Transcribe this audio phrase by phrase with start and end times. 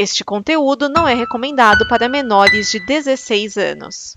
[0.00, 4.16] Este conteúdo não é recomendado para menores de 16 anos.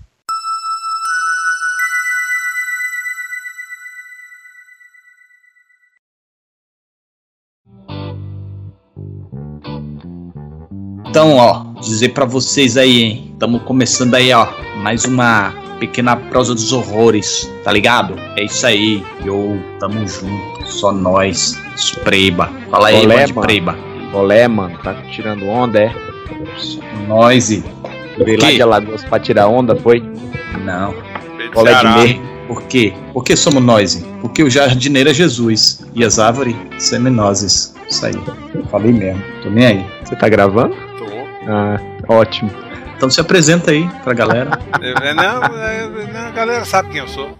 [11.06, 13.30] Então, ó, dizer para vocês aí, hein?
[13.34, 14.48] Estamos começando aí, ó,
[14.78, 18.14] mais uma pequena prosa dos horrores, tá ligado?
[18.38, 22.50] É isso aí, eu tamo junto, só nós, Spreiba.
[22.70, 23.93] Fala aí, Olé, mano, Spreiba.
[24.14, 25.92] Olé, mano, tá tirando onda, é?
[27.08, 27.64] Nós e.
[28.24, 30.00] Veio lá de Alagoas pra tirar onda, foi?
[30.64, 30.94] Não.
[31.56, 32.34] Olé de meio.
[32.46, 32.92] Por quê?
[33.12, 34.06] Por que somos nós?
[34.20, 37.74] Porque o jardineiro é Jesus e as árvores seminoses.
[37.88, 38.14] Isso aí.
[38.70, 39.20] Falei mesmo.
[39.42, 39.86] Tô nem aí.
[40.04, 40.76] Você tá gravando?
[40.96, 41.06] Tô.
[41.48, 42.50] Ah, ótimo.
[42.96, 44.50] Então se apresenta aí pra galera.
[44.80, 45.40] Não,
[46.12, 47.36] não, a galera sabe quem eu sou.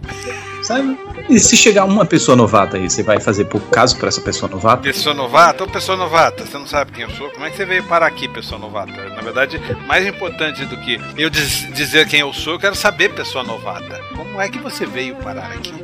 [0.65, 0.99] Sabe?
[1.29, 4.51] E se chegar uma pessoa novata aí, você vai fazer por caso pra essa pessoa
[4.51, 4.83] novata?
[4.83, 5.63] Pessoa novata?
[5.63, 7.29] Ô, pessoa novata, você não sabe quem eu sou?
[7.31, 8.93] Como é que você veio parar aqui, pessoa novata?
[9.15, 13.11] Na verdade, mais importante do que eu diz- dizer quem eu sou, eu quero saber,
[13.11, 14.01] pessoa novata.
[14.17, 15.75] Como é que você veio parar aqui?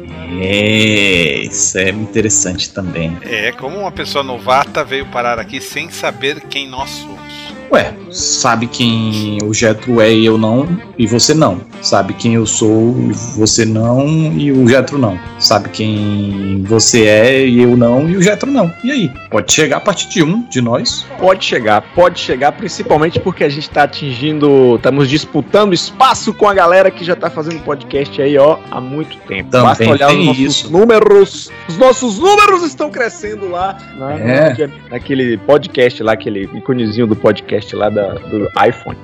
[0.42, 3.18] É, isso é interessante também.
[3.22, 7.29] É, como uma pessoa novata veio parar aqui sem saber quem nós somos.
[7.72, 10.66] Ué, sabe quem o Jetro é e eu não,
[10.98, 11.60] e você não.
[11.80, 15.16] Sabe quem eu sou e você não, e o Jetro não.
[15.38, 18.72] Sabe quem você é e eu não, e o Jetro não.
[18.82, 19.12] E aí?
[19.30, 21.06] Pode chegar a partir de um de nós.
[21.20, 26.52] Pode chegar, pode chegar, principalmente porque a gente tá atingindo, estamos disputando espaço com a
[26.54, 29.48] galera que já tá fazendo podcast aí, ó, há muito tempo.
[29.50, 30.72] Também Basta olhar os nossos isso.
[30.72, 31.50] números.
[31.68, 34.68] Os nossos números estão crescendo lá na, É.
[34.90, 38.98] naquele podcast lá, aquele iconezinho do podcast lá da- do iPhone.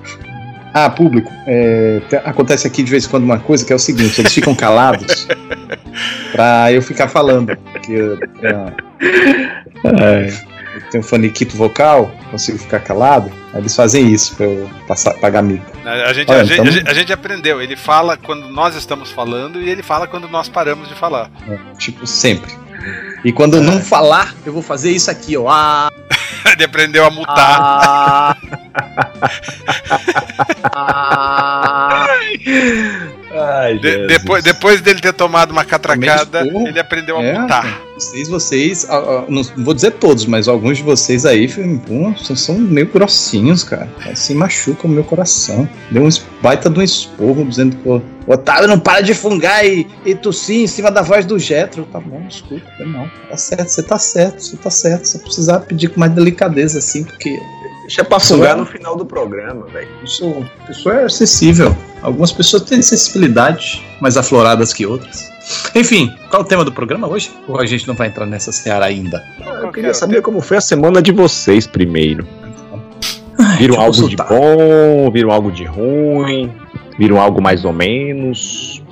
[0.75, 3.79] Ah, público, é, te- acontece aqui de vez em quando uma coisa que é o
[3.79, 5.27] seguinte, eles ficam calados
[6.33, 7.57] pra eu ficar falando.
[7.73, 8.19] Porque eu,
[9.85, 10.29] é,
[10.75, 15.43] eu tenho um faniquito vocal, consigo ficar calado, eles fazem isso pra eu passar, pagar
[15.43, 15.65] mico.
[15.85, 17.63] A, a gente, Olha, a, gente, então- gente- a gente aprendeu.
[17.63, 21.31] Ele fala quando nós estamos falando e ele fala quando nós paramos de falar.
[21.49, 22.53] É, tipo, sempre.
[23.25, 25.49] E quando eu não falar, eu vou fazer isso aqui, ó.
[25.49, 25.89] Ah,
[26.53, 28.37] ele aprendeu a mutar.
[30.73, 32.07] Ah,
[33.39, 37.81] Ai, De- depois, depois dele ter tomado uma catracada, ele aprendeu a É, mutar.
[37.99, 38.87] Vocês, vocês,
[39.29, 41.49] não vou dizer todos, mas alguns de vocês aí
[41.87, 43.89] pô, são- meio grossinhos, cara.
[44.11, 45.67] Assim machucam o meu coração.
[45.91, 46.09] Deu um
[46.43, 50.57] baita de um esporro dizendo que o Otávio não para de fungar e, e tossir
[50.63, 51.87] em cima da voz do Jetro.
[51.91, 53.09] Tá bom, desculpa, não.
[53.31, 55.05] Tá certo, você tá certo, você tá certo.
[55.07, 57.39] Você precisar pedir com mais delicadeza, assim, porque
[57.87, 59.89] Deixa pra fungar fungar no final do programa, velho.
[60.67, 61.75] pessoa é acessível.
[62.03, 65.31] Algumas pessoas têm sensibilidade mais afloradas que outras.
[65.75, 67.31] Enfim, qual é o tema do programa hoje?
[67.47, 69.23] Ou a gente não vai entrar nessa seara ainda?
[69.63, 72.27] Eu queria saber como foi a semana de vocês primeiro.
[73.59, 75.11] Viram algo de bom?
[75.13, 76.53] Viram algo de ruim?
[76.99, 78.83] Viram algo mais ou menos?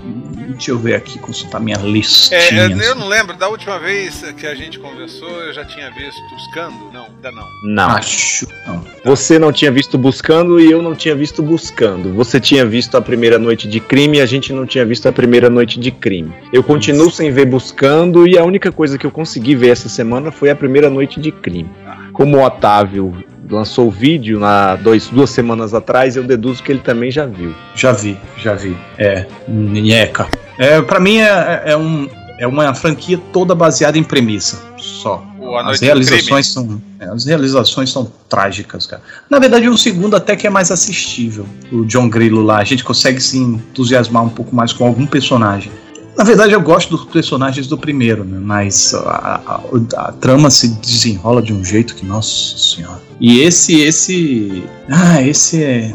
[0.53, 2.41] Deixa eu ver aqui, consultar minha É, listinha.
[2.53, 6.21] eu, eu não lembro, da última vez que a gente conversou, eu já tinha visto
[6.31, 6.93] Buscando?
[6.93, 7.47] Não, ainda não.
[7.65, 7.91] Não.
[7.91, 8.47] Acho.
[8.67, 8.85] Não.
[9.05, 12.13] Você não tinha visto Buscando e eu não tinha visto Buscando.
[12.15, 15.13] Você tinha visto a primeira noite de crime e a gente não tinha visto a
[15.13, 16.33] primeira noite de crime.
[16.53, 20.31] Eu continuo sem ver Buscando e a única coisa que eu consegui ver essa semana
[20.31, 21.71] foi a primeira noite de crime.
[22.13, 23.13] Como o Otávio
[23.51, 27.55] lançou o vídeo na dois, duas semanas atrás, eu deduzo que ele também já viu.
[27.75, 28.77] Já vi, já vi.
[28.99, 30.29] É, nheca.
[30.59, 34.63] É, pra mim é, é, um, é uma franquia toda baseada em premissa.
[34.77, 35.25] Só.
[35.67, 36.83] As realizações são.
[36.99, 39.03] é, as realizações são trágicas, cara.
[39.29, 41.47] Na verdade, o segundo até que é mais assistível.
[41.71, 42.59] O John Grillo lá.
[42.59, 45.71] A gente consegue se entusiasmar um pouco mais com algum personagem.
[46.17, 48.39] Na verdade, eu gosto dos personagens do primeiro, né?
[48.41, 49.61] Mas a, a-
[50.09, 53.03] a trama se desenrola de um jeito que, nossa senhora.
[53.21, 54.63] E esse, esse.
[54.89, 55.93] Ah, esse é.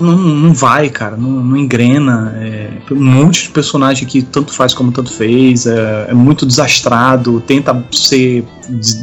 [0.00, 2.34] não, não vai, cara, não, não engrena.
[2.40, 7.40] É, um monte de personagem que tanto faz como tanto fez, é, é muito desastrado,
[7.40, 8.44] tenta ser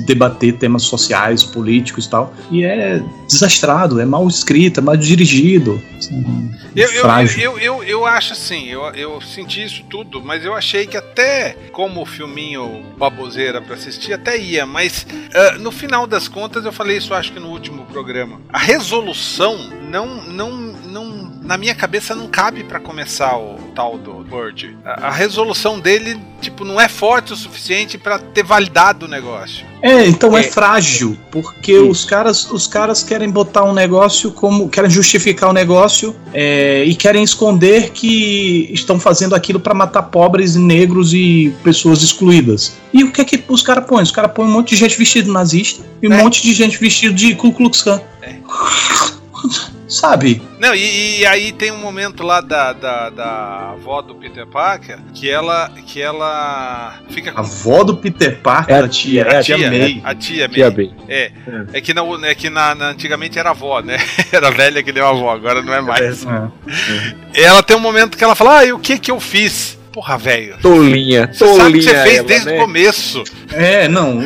[0.05, 5.81] debater temas sociais, políticos e tal, e é desastrado, é mal escrito, é mal dirigido.
[5.97, 7.41] assim, Eu, eu, frágil.
[7.41, 11.55] eu, eu, eu acho assim, eu, eu senti isso tudo, mas eu achei que até
[11.71, 16.97] como filminho baboseira pra assistir, até ia, mas ah, no final das contas eu falei
[16.97, 18.39] isso acho que no último programa.
[18.51, 19.57] A resolução
[19.89, 24.77] não, não, não na minha cabeça não cabe pra começar o tal do Bird.
[24.85, 29.65] A, a resolução dele, tipo, não é forte o suficiente pra ter validado o negócio.
[29.81, 30.43] É, então é, É.
[30.43, 34.67] frágil, porque os caras, os caras querem botar um negócio como.
[34.69, 40.55] querem justificar o negócio é, e querem esconder que estão fazendo aquilo para matar pobres
[40.55, 42.75] e negros e pessoas excluídas.
[42.93, 44.03] E o que é que os caras põem?
[44.03, 46.23] Os caras põem um monte de gente vestido de nazista e um É.
[46.23, 48.01] monte de gente vestido de Ku Klux Klan.
[48.21, 48.35] É.
[49.87, 50.41] sabe?
[50.59, 54.97] Não, e, e aí tem um momento lá da, da, da avó do Peter Parker
[55.13, 59.23] que ela que ela fica A com avó do Peter Parker, É a a tia,
[59.25, 60.01] tia, a tia, tia, May.
[60.03, 60.77] a tia, Tia May.
[60.87, 60.93] May.
[61.07, 61.31] É,
[61.73, 63.97] é que, não, é que na, na- antigamente era avó, né?
[64.31, 66.25] Era velha que deu avó, agora não é mais.
[66.25, 67.43] É.
[67.43, 69.77] Ela tem um momento que ela fala: Ah, e o que que eu fiz?
[69.93, 70.57] Porra, velho.
[70.61, 71.79] Tolinha, Você sabe o tolinha.
[71.79, 72.57] que você fez ela, desde né?
[72.57, 73.23] o começo.
[73.53, 74.21] É, não.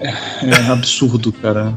[0.00, 1.74] É absurdo, cara.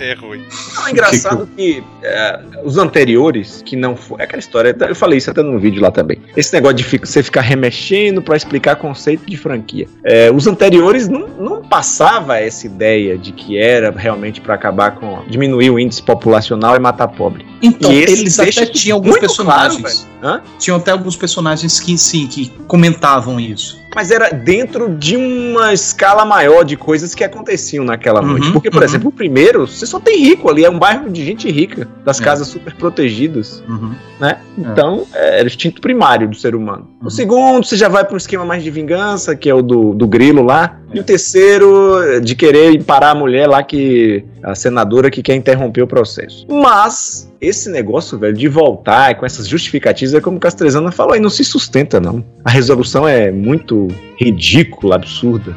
[0.00, 0.42] É ruim.
[0.76, 4.20] Não, é engraçado que é, os anteriores, que não foi.
[4.20, 6.18] É aquela história, eu falei isso até no vídeo lá também.
[6.34, 9.86] Esse negócio de fica- você ficar remexendo pra explicar conceito de franquia.
[10.04, 15.22] É, os anteriores não, não passava essa ideia de que era realmente pra acabar com.
[15.28, 17.44] diminuir o índice populacional e matar pobre.
[17.60, 20.06] Então, E eles até tinham alguns personagens.
[20.20, 20.42] claro, Hã?
[20.58, 23.81] tinham até alguns personagens que, sim, que comentavam isso.
[23.94, 28.52] Mas era dentro de uma escala maior de coisas que aconteciam naquela Uhum, noite.
[28.52, 28.84] Porque, por uhum.
[28.84, 32.20] exemplo, o primeiro, você só tem rico ali, é um bairro de gente rica, das
[32.20, 32.24] É.
[32.24, 33.62] casas super protegidas.
[33.68, 33.92] Uhum.
[34.20, 34.38] né?
[34.56, 36.86] Então, é, era o instinto primário do ser humano.
[37.00, 37.08] Uhum.
[37.08, 39.92] O segundo, você já vai para um esquema mais de vingança, que é o do,
[39.94, 40.78] do grilo lá.
[40.94, 44.24] E o terceiro, de querer parar a mulher lá que.
[44.42, 46.46] a senadora que quer interromper o processo.
[46.48, 47.30] Mas.
[47.40, 51.28] Esse negócio, velho, de voltar com essas justificativas, é como o Castrezana falou aí, não
[51.30, 52.24] se sustenta, não.
[52.44, 53.81] A resolução é muito
[54.18, 55.56] ridícula, absurda.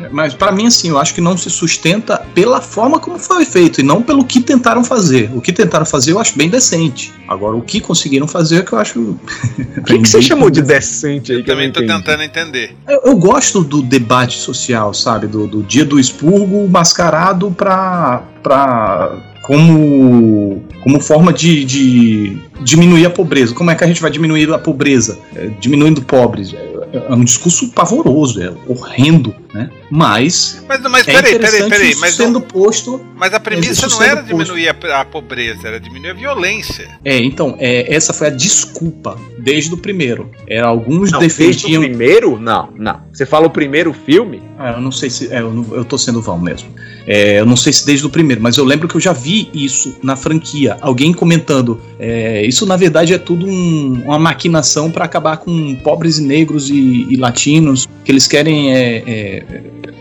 [0.00, 3.44] É, Mas pra mim, assim, eu acho que não se sustenta pela forma como foi
[3.44, 5.30] feito e não pelo que tentaram fazer.
[5.34, 7.12] O que tentaram fazer eu acho bem decente.
[7.28, 9.16] Agora, o que conseguiram fazer é que eu acho.
[9.76, 11.38] O que, que você chamou de decente aí?
[11.38, 11.98] Eu que também não tô entendi?
[12.02, 12.76] tentando entender.
[12.88, 15.26] Eu, eu gosto do debate social, sabe?
[15.28, 18.22] Do, do dia do expurgo mascarado pra.
[18.42, 19.16] pra
[19.46, 23.54] como, como forma de, de diminuir a pobreza.
[23.54, 25.16] Como é que a gente vai diminuir a pobreza?
[25.36, 26.52] É, diminuindo pobres.
[26.92, 29.70] É, um discurso pavoroso, é horrendo, né?
[29.90, 31.90] Mas Mas, mas é peraí, peraí, interessante peraí.
[31.90, 34.28] isso Mas, sendo posto mas a premissa não era posto.
[34.44, 36.88] diminuir a, a pobreza, era diminuir a violência.
[37.04, 40.30] É, então, é, essa foi a desculpa desde o primeiro.
[40.46, 41.82] Era, alguns Não, desde o defendiam.
[41.82, 42.38] primeiro?
[42.38, 43.00] Não, não.
[43.12, 44.42] Você fala o primeiro filme?
[44.58, 45.32] Ah, eu não sei se.
[45.32, 46.68] É, eu, não- eu tô sendo vão mesmo.
[47.06, 49.48] É, eu não sei se desde o primeiro, mas eu lembro que eu já vi
[49.54, 50.76] isso na franquia.
[50.82, 51.80] Alguém comentando.
[51.98, 56.68] é, isso na verdade é tudo um- uma maquinação para acabar com pobres e negros
[56.68, 57.88] e, e latinos.
[58.04, 58.72] Que eles querem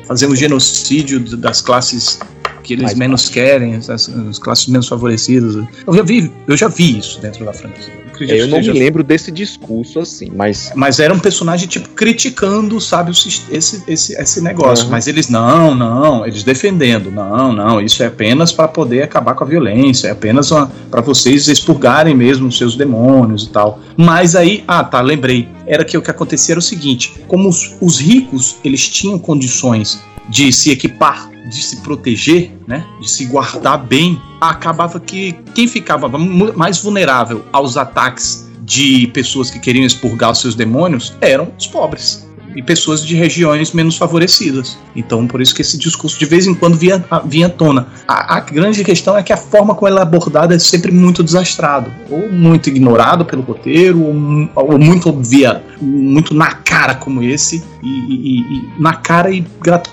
[0.05, 2.19] fazer um genocídio das classes
[2.63, 5.55] que eles Mais menos querem, as, as classes menos favorecidas.
[5.85, 8.04] Eu já vi, eu já vi isso dentro da franquia.
[8.15, 11.89] Acredito Eu que não me lembro desse discurso assim, mas mas era um personagem, tipo,
[11.89, 14.85] criticando, sabe, esse, esse, esse negócio.
[14.85, 14.91] Uhum.
[14.91, 19.43] Mas eles, não, não, eles defendendo, não, não, isso é apenas para poder acabar com
[19.43, 20.49] a violência, é apenas
[20.89, 23.79] para vocês expurgarem mesmo os seus demônios e tal.
[23.97, 25.47] Mas aí, ah, tá, lembrei.
[25.67, 29.99] Era que o que acontecia era o seguinte: como os, os ricos, eles tinham condições
[30.29, 36.07] de se equipar, de se proteger, né, de se guardar bem, acabava que quem ficava
[36.09, 42.25] mais vulnerável aos ataques de pessoas que queriam expurgar os seus demônios eram os pobres
[42.55, 44.77] e pessoas de regiões menos favorecidas.
[44.95, 47.87] Então, por isso que esse discurso de vez em quando vinha, vinha à tona.
[48.07, 51.23] A, a grande questão é que a forma como ela é abordada é sempre muito
[51.23, 57.63] desastrado, ou muito ignorado pelo roteiro, ou, ou muito obvia, muito na cara como esse,
[57.83, 59.45] e, e- e- na cara e,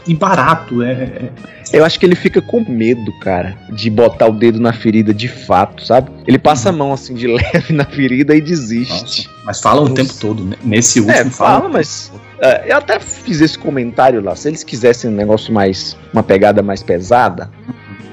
[0.07, 0.83] e barato.
[0.83, 1.33] É, é-
[1.73, 5.27] eu acho que ele fica com medo, cara, de botar o dedo na ferida de
[5.27, 6.11] fato, sabe?
[6.27, 9.29] Ele passa a mão assim de leve na ferida e desiste.
[9.45, 9.95] mas fala o Nossa.
[9.95, 10.57] tempo todo, né?
[10.63, 12.32] Nesse último É, fala, mas é,
[12.67, 14.35] eu até fiz esse comentário lá.
[14.35, 15.97] Se eles quisessem um negócio mais.
[16.13, 17.49] uma pegada mais pesada,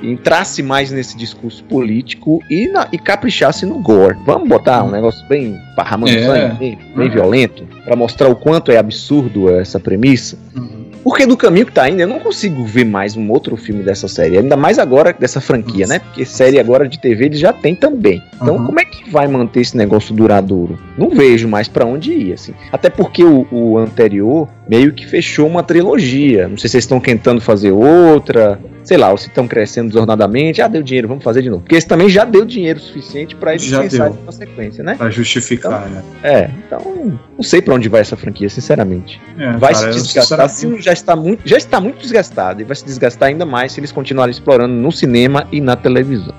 [0.02, 4.16] entrasse mais nesse discurso político e, na- e caprichasse no gore.
[4.26, 6.26] Vamos botar um negócio bem parramando É.
[6.26, 7.10] sangue, bem, bem É.
[7.10, 10.38] violento, pra mostrar o quanto é absurdo essa premissa.
[10.56, 10.79] Uhum.
[11.10, 14.08] Porque do caminho que tá indo, eu não consigo ver mais um outro filme dessa
[14.08, 14.38] série.
[14.38, 15.94] Ainda mais agora dessa franquia, Nossa.
[15.94, 16.00] né?
[16.00, 18.22] Porque série agora de TV eles já tem também.
[18.40, 18.66] Então, Uhum.
[18.68, 20.78] como é que vai manter esse negócio duradouro?
[20.96, 22.54] Não vejo mais pra onde ir, assim.
[22.72, 26.48] Até porque o, o anterior meio que fechou uma trilogia.
[26.48, 28.60] Não sei se eles estão tentando fazer outra.
[28.90, 30.64] Sei lá, ou se estão crescendo desornadamente.
[30.64, 31.62] Ah, deu dinheiro, vamos fazer de novo.
[31.62, 34.22] Porque esse também já deu dinheiro suficiente pra eles Já pensarem deu.
[34.22, 34.96] numa sequência, né?
[34.96, 36.04] Pra justificar, né?
[36.24, 39.22] É, então não sei pra onde vai essa franquia, sinceramente.
[39.38, 42.76] É, Vai cara, se desgastar, se já está muito, já está muito desgastado e vai
[42.76, 46.34] se desgastar ainda mais se eles continuarem explorando no cinema e na televisão.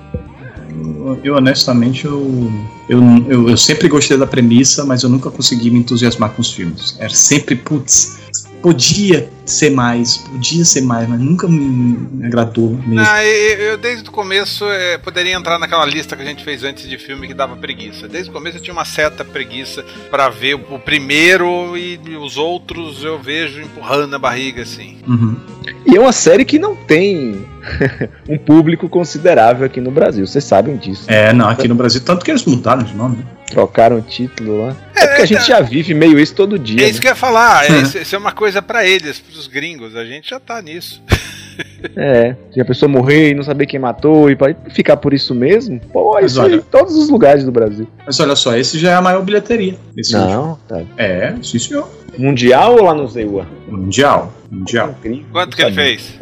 [0.73, 2.51] Eu, eu, honestamente, eu,
[2.89, 6.51] eu, eu, eu sempre gostei da premissa, mas eu nunca consegui me entusiasmar com os
[6.51, 6.97] filmes.
[6.99, 8.19] Era sempre, putz,
[8.61, 13.05] podia ser mais, podia ser mais, mas nunca me agradou mesmo.
[13.05, 16.63] Ah, eu, eu, desde o começo é, poderia entrar naquela lista que a gente fez
[16.63, 18.07] antes de filme que dava preguiça.
[18.07, 23.03] Desde o começo eu tinha uma certa preguiça para ver o, primeiro e os outros
[23.03, 24.97] eu vejo empurrando na barriga assim.
[25.07, 25.35] Uhum.
[25.85, 27.45] E é uma série que não tem
[28.29, 31.05] um público considerável aqui no Brasil, vocês sabem disso.
[31.07, 33.25] É, não, aqui no Brasil, tanto que eles mudaram de nome, né?
[33.49, 34.75] Trocaram o título lá.
[35.01, 36.83] É, é porque a gente já vive meio isso todo dia.
[36.83, 37.01] É isso né?
[37.01, 40.29] que eu ia falar, é, isso é uma coisa para eles, pros gringos, a gente
[40.29, 41.01] já tá nisso.
[41.95, 45.35] É, se a pessoa morrer e não saber quem matou e pode ficar por isso
[45.35, 47.87] mesmo, pô, é isso olha, em todos os lugares do Brasil.
[48.05, 49.75] Mas olha só, esse já é a maior bilheteria.
[49.95, 50.81] Esse não, tá.
[50.97, 51.89] É, sim senhor.
[52.17, 53.47] Mundial ou lá no Zewa?
[53.67, 54.33] Mundial.
[54.49, 54.95] Mundial.
[55.31, 56.13] Quanto que ele fez?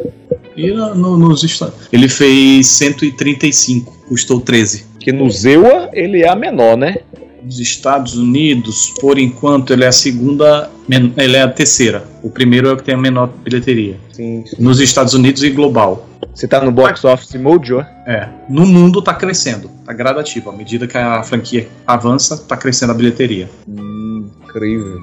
[0.56, 4.86] E no, no, nos Estados Ele fez 135, custou 13.
[4.98, 6.98] Que no Zewa ele é a menor, né?
[7.42, 10.70] Nos Estados Unidos, por enquanto, ele é a segunda,
[11.16, 12.04] ele é a terceira.
[12.22, 13.98] O primeiro é o que tem a menor bilheteria.
[14.12, 14.56] Sim, sim.
[14.58, 16.06] Nos Estados Unidos e global.
[16.34, 17.80] Você tá no box office mojo?
[18.06, 18.28] É.
[18.48, 20.50] No mundo tá crescendo, tá gradativo.
[20.50, 23.48] À medida que a franquia avança, tá crescendo a bilheteria.
[23.68, 24.98] Hum, incrível.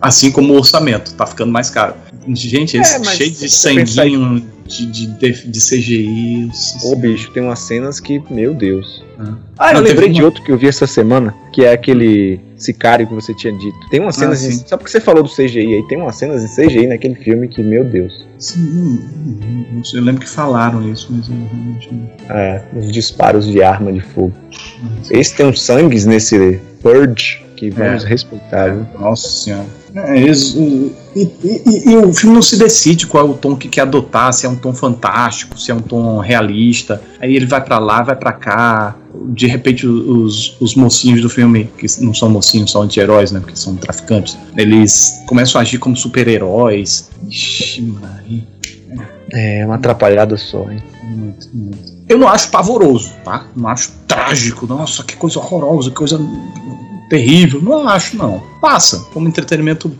[0.00, 1.94] Assim como o orçamento, tá ficando mais caro.
[2.28, 6.50] Gente, é, cheio de sanguinho, de, de, de, CGI.
[6.84, 9.04] Ô, bicho, tem umas cenas que, meu Deus.
[9.18, 10.14] Ah, ah eu lembrei uma...
[10.14, 13.78] de outro que eu vi essa semana, que é aquele Sicário que você tinha dito.
[13.90, 14.44] Tem umas cenas.
[14.44, 14.52] Ah, em...
[14.52, 17.62] Só porque você falou do CGI aí, tem umas cenas em CGI naquele filme que,
[17.62, 18.26] meu Deus.
[18.38, 19.00] Sim,
[19.94, 22.36] eu lembro que falaram isso, mas eu realmente não.
[22.36, 24.32] É, os disparos de arma de fogo.
[25.10, 28.08] Esse tem uns sangues nesse Purge que vamos é.
[28.08, 28.74] respeitar.
[28.74, 28.86] Viu?
[28.98, 29.66] Nossa senhora.
[29.94, 33.54] É, eles, e, e, e, e, o filme não se decide qual é o tom
[33.54, 37.00] que quer adotar, se é um tom fantástico, se é um tom realista.
[37.20, 38.96] Aí ele vai para lá, vai para cá.
[39.30, 43.40] De repente, os, os mocinhos do filme, que não são mocinhos, são anti-heróis, né?
[43.40, 47.10] Porque são traficantes, eles começam a agir como super-heróis.
[47.28, 48.46] Ixi, Maria.
[49.32, 50.82] É, uma atrapalhada só, hein?
[51.04, 51.92] Muito, muito.
[52.08, 53.46] Eu não acho pavoroso, tá?
[53.56, 54.66] Não acho trágico.
[54.66, 56.20] Nossa, que coisa horrorosa, que coisa
[57.08, 57.62] terrível.
[57.62, 58.42] Não acho, não.
[58.60, 59.90] Passa como entretenimento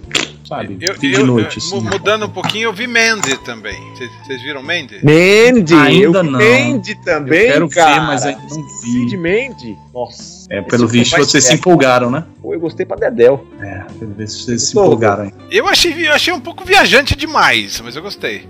[0.52, 0.76] sabe?
[0.80, 1.58] Eu, fim eu, de noite.
[1.58, 3.76] Eu, assim, mudando um pouquinho, eu vi Mandy também.
[4.22, 5.00] Vocês viram Mandy?
[5.02, 5.74] Mandy!
[5.74, 6.38] Ainda eu não.
[6.38, 7.94] Mandy também, eu quero cara.
[7.94, 9.06] ver, mas ainda não vi.
[9.06, 9.78] de Mandy?
[9.94, 10.46] Nossa.
[10.50, 12.24] É, pelo visto vocês se empolgaram, né?
[12.40, 13.46] Pô, eu gostei pra Dedel.
[13.60, 15.24] É, pelo visto vocês se empolgaram.
[15.24, 15.32] Hein?
[15.50, 18.46] Eu achei, eu achei um pouco viajante demais, mas eu gostei.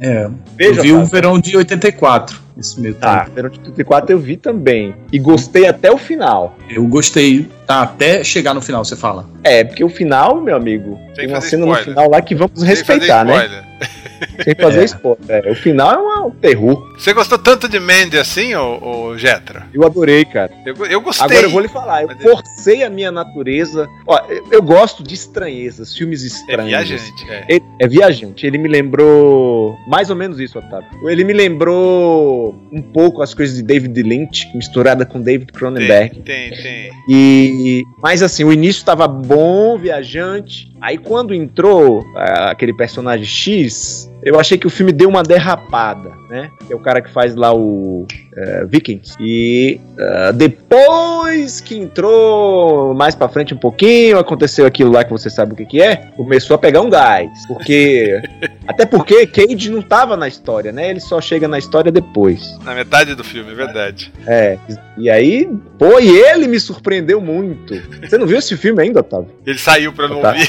[0.00, 2.45] É, Veja, eu vi o verão de 84.
[2.58, 3.34] Esse meio tá, tempo.
[3.34, 4.94] verão de 84 eu vi também.
[5.12, 6.56] E gostei até o final.
[6.70, 9.26] Eu gostei, tá, até chegar no final, você fala.
[9.44, 11.86] É, porque o final, meu amigo, tem, tem uma cena spoiler.
[11.86, 13.62] no final lá que vamos Sem respeitar, né?
[14.42, 14.84] Sem fazer é.
[14.84, 15.46] spoiler.
[15.46, 16.94] É, o final é um terror.
[16.98, 19.66] Você gostou tanto de Mandy assim, ô, ô Jetra?
[19.72, 20.52] Eu adorei, cara.
[20.64, 21.26] Eu, eu gostei.
[21.26, 23.88] Agora eu vou lhe falar, eu forcei a minha natureza.
[24.06, 26.72] Ó, eu, eu gosto de estranhezas, filmes é estranhos.
[26.72, 27.44] É viajante, é.
[27.48, 28.46] Ele, é viajante.
[28.46, 29.76] Ele me lembrou.
[29.86, 31.08] Mais ou menos isso, Otávio.
[31.08, 36.20] Ele me lembrou um pouco as coisas de David Lynch, misturada com David Cronenberg.
[36.20, 36.90] Tem, tem, tem.
[37.08, 37.84] E.
[38.02, 40.75] Mas assim, o início estava bom, viajante.
[40.80, 46.12] Aí quando entrou uh, aquele personagem X, eu achei que o filme deu uma derrapada,
[46.28, 46.50] né?
[46.66, 49.14] Que é o cara que faz lá o uh, Vikings.
[49.20, 55.30] E uh, depois que entrou mais para frente um pouquinho, aconteceu aquilo lá que você
[55.30, 57.30] sabe o que, que é, começou a pegar um gás.
[57.46, 58.20] Porque.
[58.66, 60.90] até porque Cage não tava na história, né?
[60.90, 62.58] Ele só chega na história depois.
[62.64, 64.12] Na metade do filme, é verdade.
[64.26, 64.58] É.
[64.96, 67.74] E aí, pô, e ele me surpreendeu muito.
[68.00, 69.30] Você não viu esse filme ainda, Otávio?
[69.46, 70.30] Ele saiu pra não tá.
[70.30, 70.48] ouvir.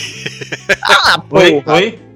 [0.81, 1.37] Ah, pô!
[1.37, 1.63] Oi?
[1.65, 2.06] Oi?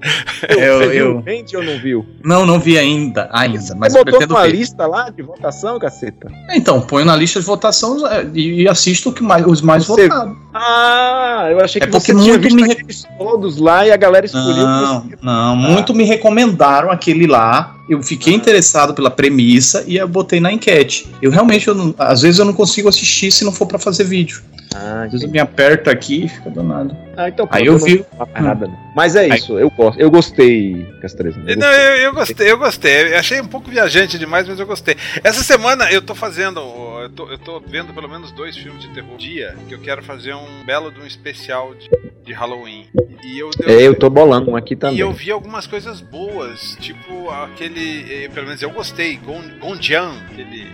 [0.48, 1.60] Eu, Você eu, viu eu...
[1.60, 2.06] ou não viu?
[2.24, 3.28] Não, não vi ainda.
[3.32, 4.52] ainda Você mas botou numa ver.
[4.52, 6.30] lista lá de votação, caceta?
[6.50, 10.08] Então, ponho na lista de votação é, e assisto que mais, os mais você...
[10.08, 10.36] votados.
[10.52, 12.76] Ah, eu achei que é porque você muito me
[13.16, 14.66] todos lá e a galera escolheu.
[14.66, 20.40] Não, não, muito me recomendaram aquele lá eu fiquei interessado pela premissa e eu botei
[20.40, 21.06] na enquete.
[21.20, 24.04] Eu realmente, eu não, às vezes eu não consigo assistir se não for para fazer
[24.04, 24.42] vídeo.
[24.74, 26.96] Ah, às vezes me aperto aqui e fica danado.
[27.16, 28.04] Ah, então Aí eu vi.
[28.40, 28.76] Nada, hum.
[28.94, 30.00] Mas é isso, eu gosto.
[30.00, 31.40] Eu gostei, Castreza.
[31.46, 33.12] Eu não, eu, eu, gostei, eu gostei.
[33.14, 34.96] Eu achei um pouco viajante demais, mas eu gostei.
[35.24, 36.60] Essa semana eu tô fazendo.
[37.02, 40.02] Eu tô, eu tô vendo pelo menos dois filmes de terror dia que eu quero
[40.02, 41.88] fazer um belo de um especial de,
[42.24, 42.86] de Halloween.
[43.22, 44.96] E eu, eu, é, eu tô bolando um aqui também.
[44.96, 48.24] E eu vi algumas coisas boas, tipo aquele.
[48.24, 49.18] Eh, pelo menos eu gostei,
[49.60, 50.12] Gonjian.
[50.30, 50.72] Aquele.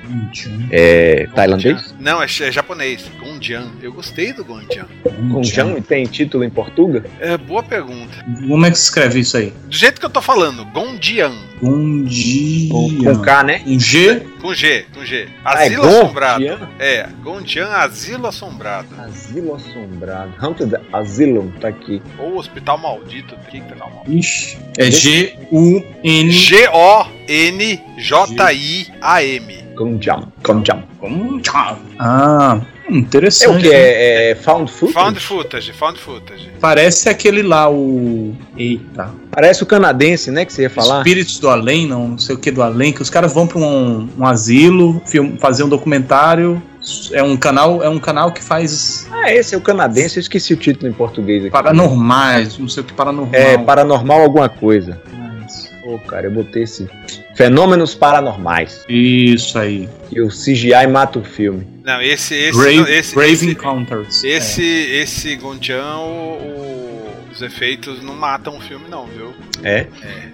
[0.70, 1.26] É.
[1.34, 1.94] Tailandês?
[1.98, 3.10] Não, é, é japonês.
[3.20, 3.70] Gonjian.
[3.82, 4.86] Eu gostei do Gonjian.
[5.30, 7.04] Gonjian tem título em português?
[7.20, 8.24] É, boa pergunta.
[8.46, 9.52] Como é que se escreve isso aí?
[9.66, 11.32] Do jeito que eu tô falando, Gonjian.
[11.60, 12.68] Gondian.
[12.70, 13.62] Com, com K, né?
[13.66, 14.20] Um G?
[14.40, 15.28] Com G, com G.
[15.44, 16.44] Ah, é Asilo Assombrado.
[16.78, 18.88] É, Gondian Asilo Assombrado.
[19.00, 20.32] Asilo Assombrado.
[20.38, 22.02] Haunted Asylum, tá aqui.
[22.18, 23.36] Ou Hospital Maldito.
[23.50, 24.04] Que que tá mal?
[24.06, 24.58] Ixi.
[24.76, 26.30] É G-U-N.
[26.30, 27.68] G-O-N-J-I-A-M.
[29.78, 30.82] Gonjam.
[31.00, 31.78] Gonjam.
[31.98, 33.56] Ah, hum, É interessante.
[33.56, 33.72] o que?
[33.72, 34.94] É, é Found Footage?
[34.94, 36.50] Found footage, found footage.
[36.60, 38.34] Parece aquele lá, o.
[38.56, 39.10] Eita.
[39.30, 40.44] Parece o canadense, né?
[40.44, 40.98] Que você ia falar.
[40.98, 43.58] Espíritos do Além, não, não sei o que do Além, que os caras vão pra
[43.58, 46.60] um, um asilo, film, fazer um documentário.
[47.12, 50.16] É um canal, é um canal que faz Ah, esse é o canadense.
[50.16, 51.50] Eu esqueci o título em português aqui.
[51.50, 53.34] paranormais, não sei o que paranormal.
[53.34, 54.98] É, paranormal alguma coisa.
[55.88, 56.86] Pô, cara, eu botei esse.
[57.34, 58.84] Fenômenos paranormais.
[58.90, 59.88] Isso aí.
[60.12, 61.66] E o CGI mata o filme.
[61.82, 62.34] Não, esse.
[62.34, 64.22] esse, Grave, não, esse, Grave esse, Encounters.
[64.22, 69.32] esse, esse Gondian, o- o- os efeitos não matam o filme, não, viu?
[69.64, 69.86] É?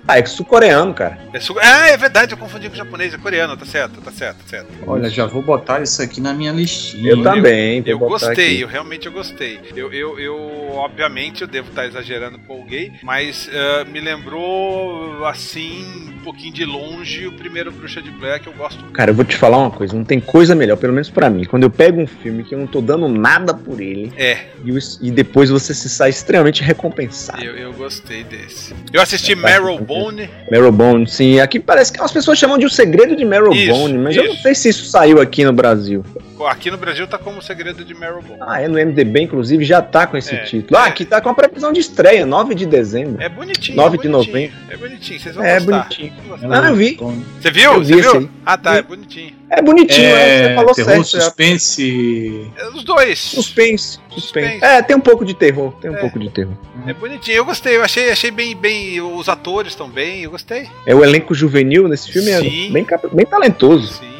[0.06, 1.18] Ah, é sul-coreano, cara.
[1.32, 4.10] É su- Ah, é verdade, eu confundi com o japonês, é coreano, tá certo, tá
[4.10, 4.66] certo, tá certo.
[4.82, 4.84] É.
[4.86, 7.10] Olha, já vou botar isso aqui na minha listinha.
[7.10, 7.82] Eu também.
[7.86, 8.60] Eu botar gostei, aqui.
[8.60, 9.60] eu realmente eu gostei.
[9.74, 10.36] Eu, eu, eu,
[10.74, 15.84] obviamente, eu devo estar exagerando com o gay, mas ah, me lembrou, assim,
[16.18, 18.92] um pouquinho de longe o primeiro Bruxa de Blair que eu gosto muito.
[18.92, 21.44] Cara, eu vou te falar uma coisa, não tem coisa melhor, pelo menos pra mim.
[21.44, 24.72] Quando eu pego um filme que eu não tô dando nada por ele É, e,
[25.06, 27.42] e depois você se sai extremamente recompensado.
[27.42, 28.74] eu, eu gostei desse.
[28.92, 31.40] Eu assisti É, Marrowbone, Marrowbone, sim.
[31.40, 34.32] Aqui parece que as pessoas chamam de O Segredo de Marrowbone, Isso, mas eu não
[34.34, 34.42] isso.
[34.42, 36.04] sei se isso saiu aqui no Brasil.
[36.46, 38.38] Aqui no Brasil tá como o segredo de Marrowbone.
[38.40, 40.44] Ah, é no MDB, inclusive, já tá com esse É.
[40.44, 40.78] título.
[40.78, 43.22] Ah, aqui tá com a previsão de estreia, 9 de dezembro.
[43.22, 43.76] É bonitinho.
[43.76, 44.56] 9 é de bonitinho, novembro.
[44.70, 45.82] É bonitinho, vocês vão É, gostar.
[45.82, 46.12] bonitinho.
[46.28, 46.64] Gostar.
[46.64, 46.98] Ah, eu vi.
[47.40, 47.72] Você viu?
[47.74, 48.30] Eu vi Você viu?
[48.44, 48.78] Ah, tá, Vi.
[48.78, 49.34] é bonitinho.
[49.50, 50.10] É bonitinho, é,
[50.40, 51.16] É, você falou terror, certo.
[51.16, 51.20] é.
[51.20, 52.50] suspense.
[52.56, 53.18] É, Os dois.
[53.18, 54.20] Suspense, suspense.
[54.20, 54.64] Suspense.
[54.64, 56.00] É, tem um pouco de terror, tem um É.
[56.00, 56.54] pouco de terror.
[56.86, 57.36] É bonitinho.
[57.36, 59.00] Eu gostei, eu achei, achei bem, bem.
[59.00, 60.68] Os atores estão bem, eu gostei.
[60.86, 62.68] É o elenco juvenil nesse filme, Sim.
[62.68, 63.94] é bem, bem talentoso.
[63.94, 64.14] Sim.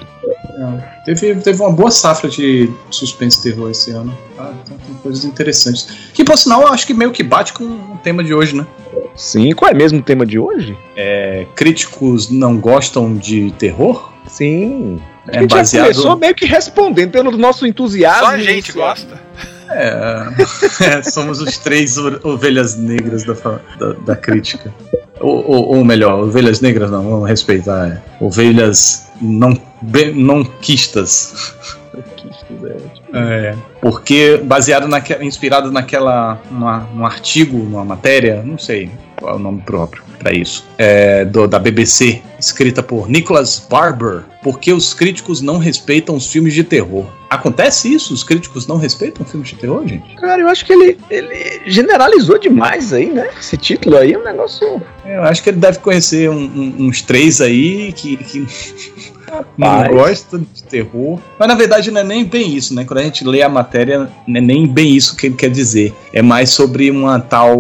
[1.05, 4.17] Teve, teve uma boa safra de suspense e terror esse ano.
[4.39, 5.87] Ah, então tem coisas interessantes.
[6.13, 8.67] Que, por sinal, eu acho que meio que bate com o tema de hoje, né?
[9.17, 10.77] Sim, qual é mesmo o tema de hoje?
[10.97, 14.13] É, críticos não gostam de terror?
[14.29, 15.01] Sim.
[15.29, 15.83] a É gente já baseado.
[15.87, 18.27] começou meio que respondendo pelo nosso entusiasmo.
[18.27, 18.89] Só a gente inicial.
[18.89, 19.21] gosta.
[19.71, 20.29] É,
[20.99, 23.35] é, somos os três ovelhas negras da,
[23.79, 24.73] da, da crítica.
[25.21, 27.89] Ou, ou, ou melhor, ovelhas negras não, vamos respeitar.
[27.89, 28.03] é.
[28.25, 29.57] Ovelhas não,
[29.91, 31.55] be- não quistas.
[33.13, 39.37] É, porque baseado naquela, inspirado naquela, numa, num artigo, numa matéria, não sei qual é
[39.37, 44.23] o nome próprio para isso, é, do- da BBC, escrita por Nicholas Barber.
[44.43, 47.07] Por que os críticos não respeitam os filmes de terror?
[47.31, 48.13] Acontece isso?
[48.15, 50.15] Os críticos não respeitam filmes de terror, gente?
[50.17, 53.29] Cara, eu acho que ele, ele generalizou demais aí, né?
[53.39, 54.81] Esse título aí é um negócio.
[55.05, 58.47] É, Eu acho que ele deve conhecer um- um- uns três aí que, que
[59.57, 59.91] não Rapaz.
[60.75, 61.19] Terror.
[61.39, 62.85] Mas na verdade não é nem bem isso, né?
[62.85, 65.93] Quando a gente lê a matéria, não é nem bem isso que ele quer dizer.
[66.13, 67.57] É mais sobre uma tal.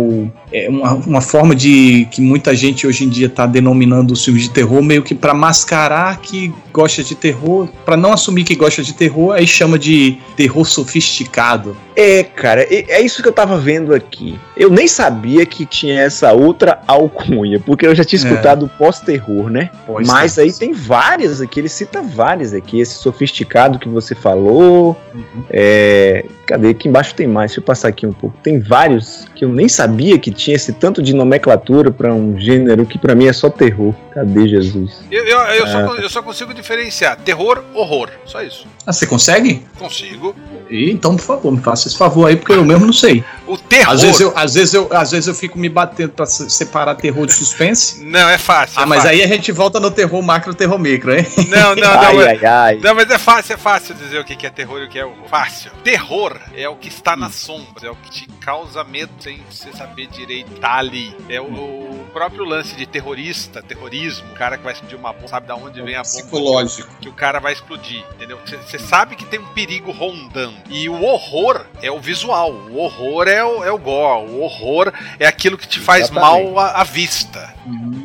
[0.52, 4.44] É uma, uma forma de que muita gente hoje em dia tá denominando os filmes
[4.44, 8.82] de terror meio que pra mascarar que gosta de terror, pra não assumir que gosta
[8.82, 11.76] de terror, aí chama de terror sofisticado.
[11.96, 14.38] É, cara, é é isso que eu tava vendo aqui.
[14.56, 18.24] Eu nem sabia que tinha essa outra alcunha, porque eu já tinha É.
[18.24, 19.70] escutado o pós-terror, né?
[19.86, 22.80] Pós- Mas aí tem várias aqui, ele cita várias aqui.
[22.80, 24.96] Esse sofisticado que você falou.
[25.14, 25.44] Uhum.
[25.50, 26.70] É, cadê?
[26.70, 28.36] Aqui embaixo tem mais, deixa eu passar aqui um pouco.
[28.42, 32.98] Tem vários eu nem sabia que tinha esse tanto de nomenclatura pra um gênero que
[32.98, 33.94] pra mim é só terror.
[34.12, 35.00] Cadê Jesus?
[35.10, 35.84] Eu, eu, eu, só, É.
[35.86, 38.10] con- eu só consigo diferenciar terror, horror.
[38.24, 38.66] Só isso.
[38.86, 39.64] Ah, você consegue?
[39.78, 40.34] Consigo.
[40.70, 43.24] E, então, por favor, me faça esse favor aí, porque eu mesmo não sei.
[43.46, 43.92] O terror.
[43.92, 46.94] Às vezes, eu, às, vezes eu, às vezes eu fico me batendo pra se- separar
[46.94, 48.02] terror de suspense.
[48.06, 48.78] Não, é fácil.
[48.78, 49.10] Ah, é mas fácil.
[49.10, 51.26] aí a gente volta no terror macro e terror micro, hein?
[51.48, 52.00] Não, não, não.
[52.00, 52.80] ai, é- ai, ai.
[52.82, 54.98] Não, mas é fácil, é fácil dizer o que que é terror e o que
[54.98, 55.28] é horror.
[55.28, 55.70] Fácil.
[55.82, 59.72] Terror é o que está na sombra, é o que te causa medo sem você
[59.72, 60.50] saber direito.
[60.60, 61.14] Tá ali.
[61.28, 65.28] É o, o próprio lance de terrorista, terrorismo, o cara que vai explodir uma bomba,
[65.28, 66.08] sabe da onde vem a bomba.
[66.08, 66.96] Psicológico.
[67.00, 68.38] Que o cara vai explodir, entendeu?
[68.44, 70.54] Você sabe que tem um perigo rondando.
[70.70, 72.52] E o horror é o visual.
[72.52, 74.30] O horror é o, é o gore.
[74.30, 76.52] O horror é aquilo que te faz Exatamente.
[76.52, 77.54] mal à, à vista.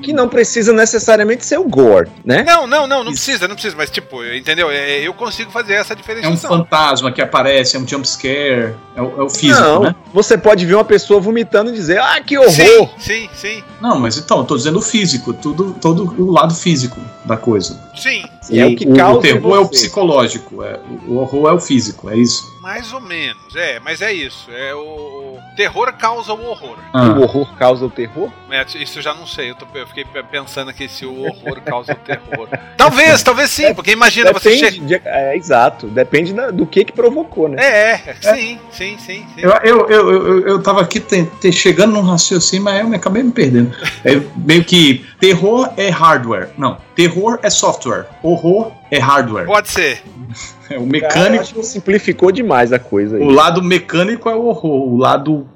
[0.09, 2.41] Que não precisa necessariamente ser o gore, né?
[2.43, 3.23] Não, não, não, não Isso.
[3.25, 3.75] precisa, não precisa.
[3.77, 4.71] Mas, tipo, entendeu?
[4.71, 9.01] É, eu consigo fazer essa É um fantasma que aparece, é um jump scare, é
[9.03, 9.95] o, é o físico, não, né?
[10.11, 12.49] você pode ver uma pessoa vomitando e dizer, ah, que horror!
[12.51, 16.55] Sim, sim, sim, Não, mas então, eu tô dizendo o físico, tudo, todo o lado
[16.55, 17.79] físico da coisa.
[17.95, 18.23] sim.
[18.49, 21.49] E é o que o, causa o terror é o psicológico, é, o, o horror
[21.51, 22.51] é o físico, é isso.
[22.63, 24.49] Mais ou menos, é, mas é isso.
[24.51, 25.37] É o.
[25.55, 26.77] terror causa o horror.
[26.91, 27.09] Ah.
[27.11, 28.31] O horror causa o terror?
[28.49, 29.51] É, isso eu já não sei.
[29.51, 32.47] Eu, tô- eu fiquei pe- pensando aqui se o horror causa o terror.
[32.77, 34.99] Talvez, talvez sim, porque imagina você Depende chega.
[34.99, 35.87] de- é, exato.
[35.87, 37.57] Depende da- do que que provocou, né?
[37.61, 39.41] É, é, sim, sim, sim, sim.
[39.41, 42.95] Eu, eu, eu, eu, eu tava aqui te- te- chegando num raciocínio, mas eu me
[42.95, 43.75] acabei me perdendo.
[44.05, 46.49] É meio que terror é hardware.
[46.57, 48.05] Não, terror é software.
[48.23, 49.45] Horror é hardware.
[49.45, 50.01] Pode ser.
[50.71, 51.41] É, o Cara, eu mecânico.
[51.41, 53.23] acho que simplificou demais a coisa aí.
[53.23, 54.87] O lado mecânico é o horror.
[54.93, 55.49] O lado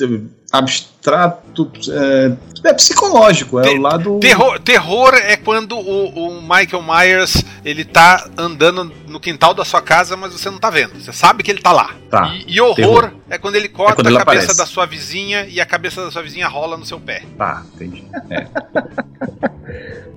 [0.00, 0.20] eh,
[1.08, 2.32] abstrato é,
[2.68, 3.60] é psicológico.
[3.60, 4.18] É Te- o lado.
[4.20, 9.82] Terror, terror é quando o, o Michael Myers ele tá andando no quintal da sua
[9.82, 10.94] casa, mas você não tá vendo.
[11.00, 11.90] Você sabe que ele tá lá.
[12.10, 12.34] Tá.
[12.34, 13.10] E, e horror Terror.
[13.28, 14.58] é quando ele corta quando ele a cabeça aparece.
[14.58, 17.22] da sua vizinha e a cabeça da sua vizinha rola no seu pé.
[17.36, 18.04] Tá, entendi.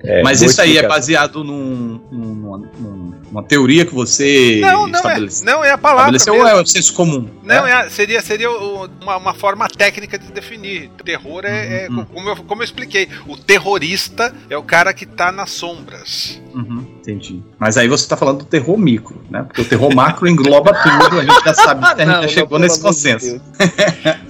[0.02, 4.58] É, Mas boa isso aí é baseado num, num- numa, num- numa teoria que você
[4.62, 6.16] Não, não é, não é a palavra.
[6.16, 6.48] estabeleceu mesmo.
[6.48, 7.28] ou é o senso comum?
[7.42, 7.86] Não, É?
[7.86, 10.77] é, seria, seria uma, uma forma técnica de definir.
[11.04, 12.04] Terror é, é Uhum.
[12.04, 16.40] como, eu, como eu expliquei, o terrorista é o cara que tá nas sombras.
[16.54, 17.42] Uhum, entendi.
[17.58, 19.42] Mas aí você tá falando do terror micro, né?
[19.42, 22.28] Porque o terror macro engloba tudo, a gente já sabe, a gente Não, já não,
[22.28, 23.40] chegou nesse consenso.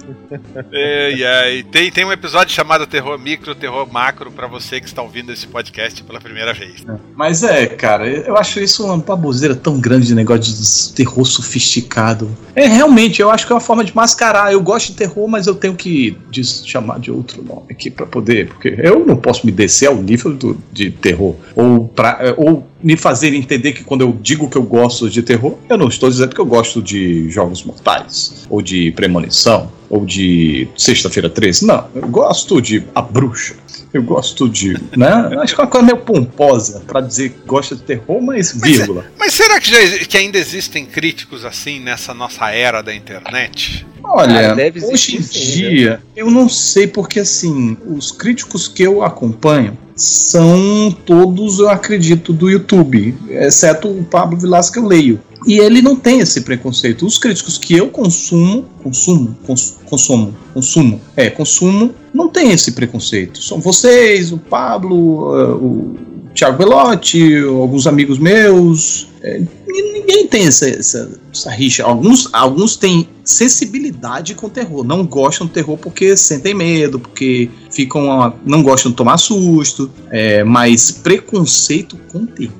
[0.71, 4.87] É, e aí, tem, tem um episódio chamado Terror Micro, Terror Macro, pra você que
[4.87, 6.85] está ouvindo esse podcast pela primeira vez.
[7.15, 12.29] Mas é, cara, eu acho isso uma baboseira tão grande de negócio de terror sofisticado.
[12.55, 14.51] É, realmente, eu acho que é uma forma de mascarar.
[14.51, 16.17] Eu gosto de terror, mas eu tenho que
[16.65, 20.33] chamar de outro nome aqui pra poder, porque eu não posso me descer ao nível
[20.33, 21.35] do, de terror.
[21.55, 25.57] Ou, pra, ou me fazer entender que quando eu digo que eu gosto de terror,
[25.67, 30.67] eu não estou dizendo que eu gosto de Jogos Mortais, ou de Premonição, ou de
[30.77, 31.65] Sexta-feira 13.
[31.65, 33.55] Não, eu gosto de A Bruxa.
[33.91, 34.73] Eu gosto de.
[34.95, 35.07] Né?
[35.41, 38.63] Acho que é uma coisa meio pomposa pra dizer que gosta de terror, mas Mas
[38.63, 39.05] é- vírgula.
[39.17, 43.87] Mas será que, já, que ainda existem críticos assim nessa nossa era da internet?
[44.03, 49.77] Olha, deve hoje em dia, eu não sei porque assim, os críticos que eu acompanho
[49.95, 55.19] são todos, eu acredito, do YouTube, exceto o Pablo Vilas que eu leio.
[55.45, 57.05] E ele não tem esse preconceito.
[57.05, 63.41] Os críticos que eu consumo, consumo, cons, consumo, consumo, é, consumo, não tem esse preconceito.
[63.41, 65.95] São vocês, o Pablo, eh, o
[66.33, 69.07] Thiago Belotti, alguns amigos meus.
[69.21, 71.83] é, ninguém tem essa, essa, essa rixa.
[71.83, 74.83] Alguns, alguns têm sensibilidade com terror.
[74.83, 78.39] Não gostam do terror porque sentem medo, porque ficam.
[78.45, 79.91] não gostam de tomar susto.
[80.11, 82.53] é, mas preconceito com terror.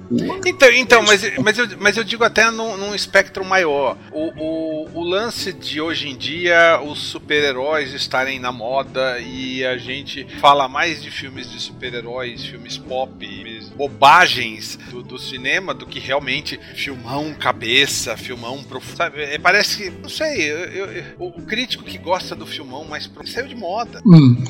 [0.45, 3.97] Então, então mas, mas, eu, mas eu digo até num, num espectro maior.
[4.11, 9.77] O, o, o lance de hoje em dia, os super-heróis estarem na moda e a
[9.77, 15.85] gente fala mais de filmes de super-heróis, filmes pop, filmes bobagens do, do cinema do
[15.85, 16.59] que realmente
[16.99, 18.97] filmão cabeça, filmão profundo.
[18.97, 19.21] Sabe?
[19.23, 23.33] É, parece que, não sei, eu- eu- o crítico que gosta do filmão mais profundo
[23.33, 24.01] saiu de moda.
[24.05, 24.43] Hum,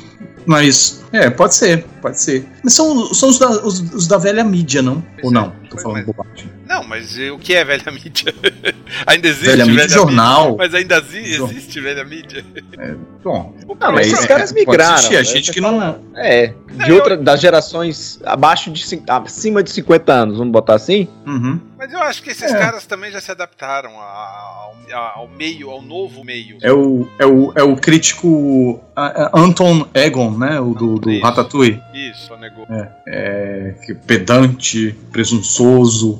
[0.46, 2.46] mas, é, pode ser, pode ser.
[2.64, 5.00] Mas são, são os, da, os, os da velha mídia, não?
[5.20, 5.52] Pois Ou é, não?
[5.68, 6.02] Tô falando é.
[6.04, 6.50] bobagem.
[6.68, 8.32] Não, mas o que é velha mídia?
[9.06, 10.56] ainda existe Velha mídia, jornal.
[10.56, 12.44] Mas ainda existe velha mídia?
[13.24, 14.94] Bom, Não, mas É, esses é, caras pode migraram.
[14.94, 15.24] existir, a né?
[15.24, 16.16] gente que fala- não.
[16.22, 21.08] É, de outra, das gerações abaixo de, cin- acima de 50 anos, vamos botar assim?
[21.26, 21.60] Uhum.
[21.76, 22.58] Mas eu acho que esses É.
[22.58, 24.74] caras também já se adaptaram ao,
[25.16, 26.56] ao- meio, ao novo meio.
[26.62, 28.80] É o, é o, é o crítico
[29.34, 30.60] Anton Egon, né?
[30.60, 31.20] O do, do.
[31.20, 31.80] Ratatouille.
[31.92, 32.66] Isso, só negou.
[33.06, 36.18] É, que pedante, presunçoso.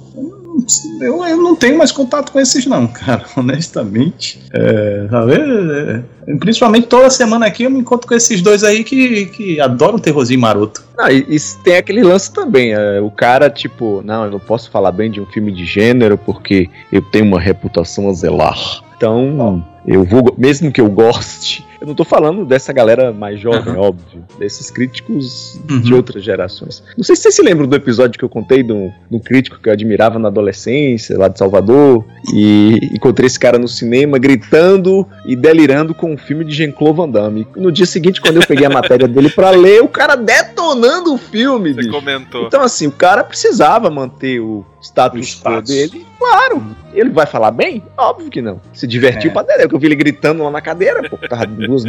[1.01, 4.41] Eu, eu não tenho mais contato com esses, não, cara, honestamente.
[4.53, 5.33] É, sabe?
[5.35, 9.99] É, principalmente toda semana aqui eu me encontro com esses dois aí que, que adoram
[9.99, 10.85] terrorzinho maroto.
[10.97, 12.73] Não, e, e tem aquele lance também.
[12.73, 16.19] é, o cara, tipo, não, eu não posso falar bem de um filme de gênero
[16.19, 18.83] porque eu tenho uma reputação a zelar.
[18.97, 23.73] Então, eu vou, mesmo que eu goste, eu não tô falando dessa galera mais jovem,
[23.73, 23.81] Aham.
[23.81, 25.81] óbvio, desses críticos Uhum.
[25.81, 26.83] de outras gerações.
[26.97, 29.19] Não sei se vocês se lembram do episódio que eu contei de um, de um
[29.19, 34.19] crítico que eu admirava na adolescência, lá de Salvador, e encontrei esse cara no cinema
[34.19, 37.47] gritando e delirando com um filme de Jean-Claude Van Damme.
[37.57, 41.19] No dia seguinte, quando eu peguei a matéria dele pra ler, o cara detonando o
[41.19, 41.91] filme, Você bicho.
[41.93, 42.47] comentou.
[42.47, 46.07] Então, assim, o cara precisava manter o O status quo dele.
[46.19, 46.63] Claro,
[46.95, 47.83] ele vai falar bem?
[47.97, 48.61] Óbvio que não.
[48.73, 49.33] Se divertiu É.
[49.33, 51.17] pra dele, que eu vi ele gritando lá na cadeira, pô.
[51.29, 51.85] Tava duas,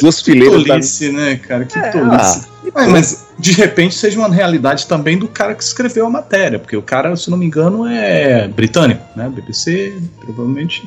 [0.00, 1.64] duas fileiras da Tolice, né, cara?
[1.64, 2.48] Que É, tolice.
[2.74, 6.58] ah, É, mas de repente seja uma realidade também do cara que escreveu a matéria,
[6.58, 9.28] porque o cara, se não me engano, é britânico, né?
[9.28, 10.82] BBC, provavelmente.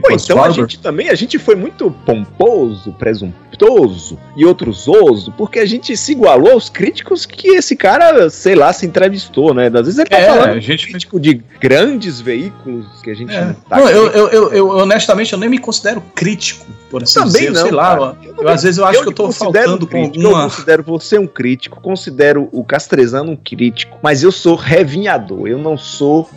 [0.00, 5.58] Pô, então a gente também, a gente foi muito pomposo, presuntuoso e outros oso, porque
[5.58, 9.66] a gente se igualou aos críticos que esse cara, sei lá, se entrevistou, né?
[9.66, 13.32] Às vezes ele tá É, falando a gente- crítico de grandes veículos que a gente
[13.34, 13.44] É.
[13.44, 17.20] não tá Não, eu, eu, eu, eu, honestamente eu nem me considero crítico, por assim
[17.20, 17.69] Também dizer.
[17.69, 18.16] não, sei lá, cara.
[18.38, 20.44] eu, às vezes eu acho que eu tô faltando com crítico, Eu alguma.
[20.44, 25.76] considero você um crítico, considero o Castrezano um crítico, mas eu sou revinhador, eu não
[25.78, 26.28] sou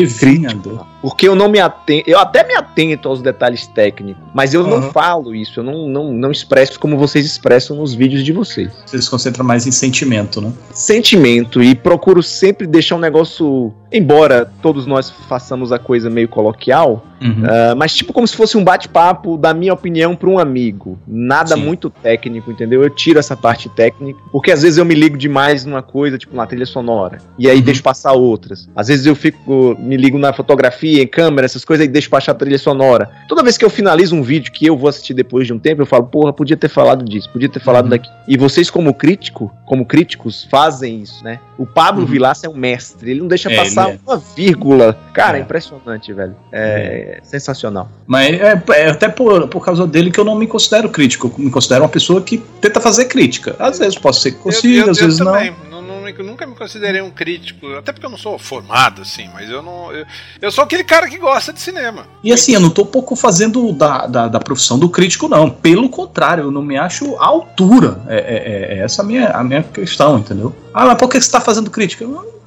[0.00, 0.84] Revinhador.
[1.00, 4.78] porque eu não me atento, eu até me atento aos detalhes técnicos, mas eu não
[4.78, 4.92] Aham.
[4.92, 8.70] falo isso, eu não, não, não expresso como vocês expressam nos vídeos de vocês.
[8.86, 10.52] Você se concentra mais em sentimento, né?
[10.72, 17.04] Sentimento e procuro sempre deixar um negócio, embora todos nós façamos a coisa meio coloquial,
[17.22, 17.44] Uhum.
[17.46, 20.81] ah, mas tipo como se fosse um bate-papo da minha opinião para um amigo.
[21.06, 21.62] Nada Sim.
[21.64, 22.82] muito técnico, entendeu?
[22.82, 26.34] Eu tiro essa parte técnica, porque às vezes eu me ligo demais numa coisa, tipo
[26.36, 27.62] na trilha sonora, e aí Uhum.
[27.62, 28.68] deixo passar outras.
[28.74, 32.32] Às vezes eu fico, me ligo na fotografia, em câmera, essas coisas, e deixo passar
[32.32, 33.10] a trilha sonora.
[33.28, 35.82] Toda vez que eu finalizo um vídeo que eu vou assistir depois de um tempo,
[35.82, 37.90] eu falo, porra, podia ter falado disso, podia ter falado Uhum.
[37.90, 38.08] daqui.
[38.28, 41.38] E vocês, como crítico, como críticos, fazem isso, né?
[41.58, 42.08] O Pablo Uhum.
[42.08, 43.98] Vilaça é um mestre, ele não deixa É, passar é.
[44.06, 44.96] uma vírgula.
[45.12, 45.42] Cara, é, É.
[45.44, 46.34] impressionante, velho.
[46.52, 47.88] É, sensacional.
[48.06, 51.32] Mas é, é até por, por causa dele que eu não me considero crítico.
[51.38, 53.54] Eu me considero uma pessoa que tenta fazer crítica.
[53.58, 55.26] Às vezes posso ser que consiga, eu, eu, às vezes não.
[55.32, 55.54] também.
[55.70, 59.48] Não, não nunca me considerei um crítico, até porque eu não sou formado, assim, mas
[59.48, 59.92] eu não.
[59.92, 60.04] Eu,
[60.40, 62.06] eu sou aquele cara que gosta de cinema.
[62.22, 65.50] E assim, eu não tô pouco fazendo da, da, da profissão do crítico, não.
[65.50, 68.00] Pelo contrário, eu não me acho à altura.
[68.08, 70.54] É, é- é essa a minha, a minha questão, entendeu?
[70.74, 72.04] Ah, mas por que você tá fazendo crítica?
[72.04, 72.41] Eu,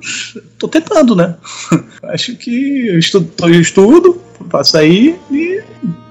[0.57, 1.35] tô tentando, né?
[2.03, 5.61] acho que eu estudo, eu estudo faço aí e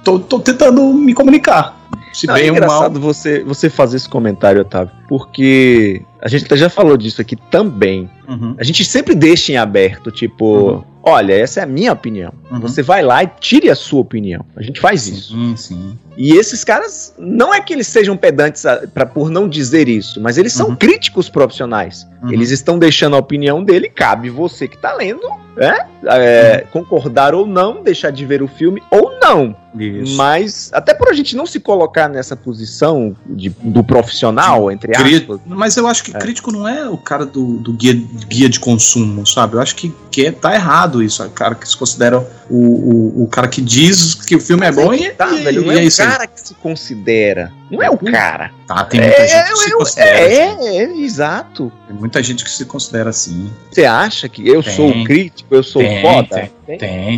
[0.03, 1.81] tô, tô tentando me comunicar.
[2.13, 2.65] Se Não, bem é ou mal.
[2.65, 8.09] engraçado você, você fazer esse comentário, Otávio, porque a gente já falou disso aqui também.
[8.29, 12.33] Uhum, A gente sempre deixa em aberto, tipo, olha, essa é a minha opinião.
[12.51, 12.61] uhum.
[12.61, 14.45] Você vai lá e tire a sua opinião.
[14.57, 15.33] A gente faz isso.
[15.33, 15.99] Sim, sim.
[16.17, 20.21] E esses caras, não é que eles sejam pedantes a- pra, por não dizer isso,
[20.21, 20.77] mas eles são Uhum.
[20.77, 22.07] críticos profissionais.
[22.23, 22.33] Uhum.
[22.33, 25.87] Eles estão deixando a opinião dele, cabe você que tá lendo, né?
[26.07, 29.57] É, concordar ou não, deixar de ver o filme ou não.
[29.77, 30.17] Isso.
[30.17, 35.41] Mas, até por a gente não se colocar nessa posição de- do profissional, entre aspas.
[35.47, 36.19] Mas eu acho que É.
[36.19, 37.95] crítico não é o cara do, do guia,
[38.29, 39.55] guia de consumo, sabe?
[39.57, 41.23] Eu acho que, que é- tá errado isso.
[41.23, 44.65] É o cara que se considera o, o, o cara que diz que o filme
[44.67, 46.11] é Mas bom aí e, tá, e- velho, não e é, é isso o aí.
[46.11, 47.53] cara que se considera.
[47.71, 48.53] Não é o cara.
[48.69, 50.27] Tá, tem muita gente que se considera.
[50.27, 50.69] assim.
[50.69, 51.73] é, é, exato.
[51.89, 53.51] Tem muita gente que se considera assim.
[53.71, 54.73] Você acha que eu Tem.
[54.75, 56.29] sou o crítico, eu sou Tem, foda?
[56.29, 56.51] Tem,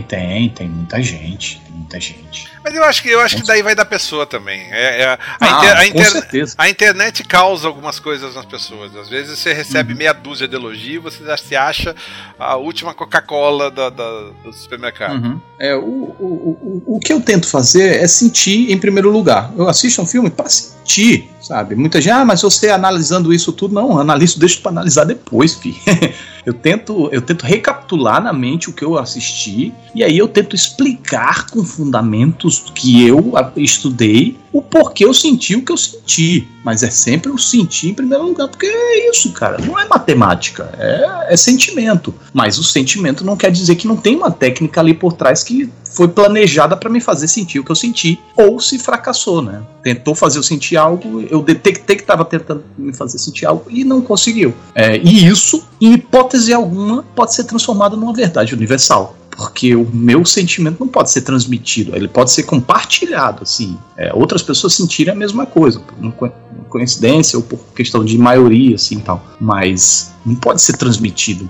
[0.02, 1.61] tem, tem muita gente.
[1.61, 2.56] Tem muita gente.
[2.66, 4.61] Mas eu acho que eu acho que daí vai da pessoa também.
[4.72, 6.55] É, é- a, Ah, inter- a com inter- certeza.
[6.59, 8.96] a internet causa algumas coisas nas pessoas.
[8.96, 9.98] Às vezes você recebe Uhum.
[9.98, 11.94] meia dúzia de elogios, você já se acha
[12.37, 15.14] a última Coca-Cola do supermercado.
[15.24, 15.40] Uhum.
[15.61, 19.52] É, o, o, o, o que eu tento fazer é sentir em primeiro lugar.
[19.57, 21.76] Eu assisto um filme para sentir, sabe?
[21.76, 25.81] Muita gente, ah, mas você analisando isso tudo, não, analiso, deixo para analisar depois, fi.
[26.44, 30.55] eu tento, eu tento recapitular na mente o que eu assisti e aí eu tento
[30.55, 36.49] explicar com fundamentos que eu estudei o porquê eu senti o que eu senti.
[36.64, 39.59] Mas é sempre o sentir em primeiro lugar, porque é isso, cara.
[39.59, 42.14] Não é matemática, é, é sentimento.
[42.33, 45.71] Mas o sentimento não quer dizer que não tem uma técnica ali por trás que
[45.85, 49.62] foi planejada para me fazer sentir o que eu senti, ou se fracassou, né?
[49.83, 53.85] Tentou fazer eu sentir algo, eu detectei que estava tentando me fazer sentir algo e
[53.85, 54.55] não conseguiu.
[54.75, 59.16] É, e isso, em hipótese alguma, pode ser transformado numa verdade universal.
[59.37, 63.77] Porque o meu sentimento não pode ser transmitido, ele pode ser compartilhado, assim.
[63.96, 66.33] É, outras pessoas sentirem a mesma coisa, por
[66.70, 69.22] coincidência ou por questão de maioria, assim tal.
[69.38, 71.48] Mas não pode ser transmitido.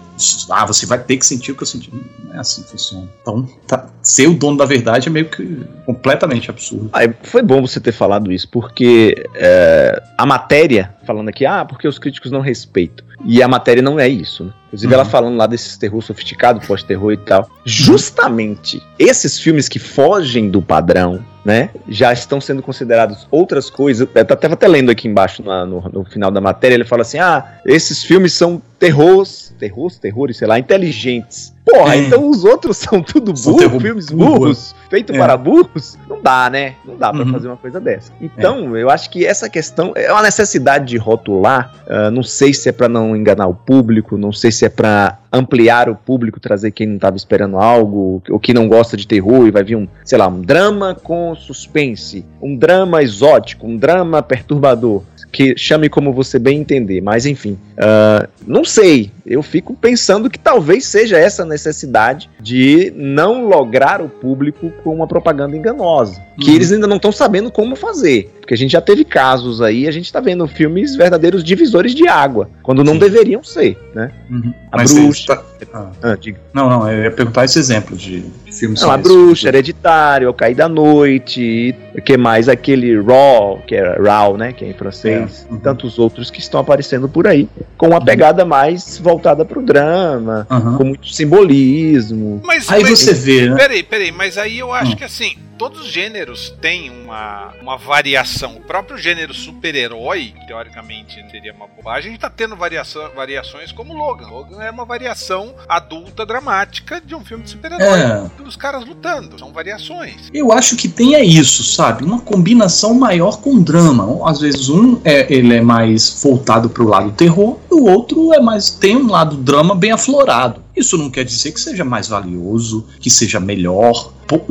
[0.51, 1.91] Ah, você vai ter que sentir o que eu senti.
[2.25, 3.09] Não é assim que funciona.
[3.23, 6.91] Então, tá- ser o dono da verdade é meio que completamente absurdo.
[6.93, 11.89] Ah, foi bom você ter falado isso, porque é, a matéria, falando aqui, ah, porque
[11.89, 13.05] os críticos não respeitam.
[13.25, 14.53] E a matéria não é isso, né?
[14.67, 15.01] Inclusive, Uhum.
[15.01, 17.49] ela falando lá desses terror sofisticado, pós-terror e tal.
[17.65, 21.71] Justamente esses filmes que fogem do padrão, né?
[21.89, 24.09] Já estão sendo considerados outras coisas.
[24.13, 27.61] Eu tava até lendo aqui embaixo no, no final da matéria, ele fala assim: ah,
[27.65, 31.55] esses filmes são terrores, terrores, terrores, sei lá, inteligentes.
[31.69, 31.99] Porra, É.
[32.07, 34.39] então os outros são tudo burros, filmes burro.
[34.39, 35.19] burros, feito É.
[35.19, 35.99] para burros?
[36.09, 36.77] Não dá, né?
[36.85, 37.33] Não dá pra Uhum.
[37.33, 38.13] fazer uma coisa dessa.
[38.21, 41.73] Então, eu acho que essa questão é uma necessidade de rotular.
[41.89, 45.19] ah, não sei se é pra não enganar o público, não sei se é pra
[45.33, 49.47] ampliar o público, trazer quem não tava esperando algo, ou que não gosta de terror
[49.47, 54.23] e vai vir um, sei lá, um drama com suspense, um drama exótico, um drama
[54.23, 55.03] perturbador
[55.33, 59.11] que chame como você bem entender, mas enfim, ah, não sei.
[59.25, 65.07] Eu fico pensando que talvez seja essa necessidade de não lograr o público com uma
[65.07, 66.57] propaganda enganosa, que Uhum.
[66.57, 69.91] eles ainda não estão sabendo como fazer, porque a gente já teve casos aí, a
[69.91, 73.01] gente tá vendo filmes verdadeiros divisores de água, quando não Sim.
[73.01, 74.13] deveriam ser, né?
[74.31, 74.55] Uhum.
[74.71, 75.35] A Mas bruxa.
[75.35, 75.43] tá-
[75.75, 76.17] ah, Ah,
[76.55, 78.81] não, não, eu ia perguntar esse exemplo de, de filmes.
[78.81, 82.49] Não, a bruxa, hereditário, o cair da noite, o que mais?
[82.49, 84.53] Aquele Raw, que é Raw, né?
[84.53, 85.59] Que é em francês, É, uhum.
[85.59, 90.47] e tantos outros que estão aparecendo por aí, com uma pegada mais voltada pro drama,
[90.49, 90.77] Aham.
[90.77, 92.41] com muito simbolismo.
[92.45, 93.57] Mas, Aí mas- você vê, né?
[93.57, 94.97] Peraí, peraí, mas aí eu acho Hum.
[94.97, 98.57] que assim, todos os gêneros têm uma, uma variação.
[98.57, 103.95] O próprio gênero super-herói, teoricamente seria uma bobagem, a gente tá tendo variação, variações como
[103.95, 104.29] Logan.
[104.29, 108.01] Logan é uma variação adulta dramática de um filme de super-herói.
[108.01, 108.43] É.
[108.43, 109.39] Dos caras lutando.
[109.39, 110.31] São variações.
[110.33, 112.05] Eu acho que tem é isso, sabe?
[112.05, 114.29] Uma combinação maior com drama.
[114.29, 118.33] Às vezes um é, ele é mais voltado para o lado terror, e o outro
[118.35, 120.63] é mais tem um lado drama bem aflorado.
[120.77, 124.45] Isso não quer dizer que seja mais valioso, que seja melhor, po-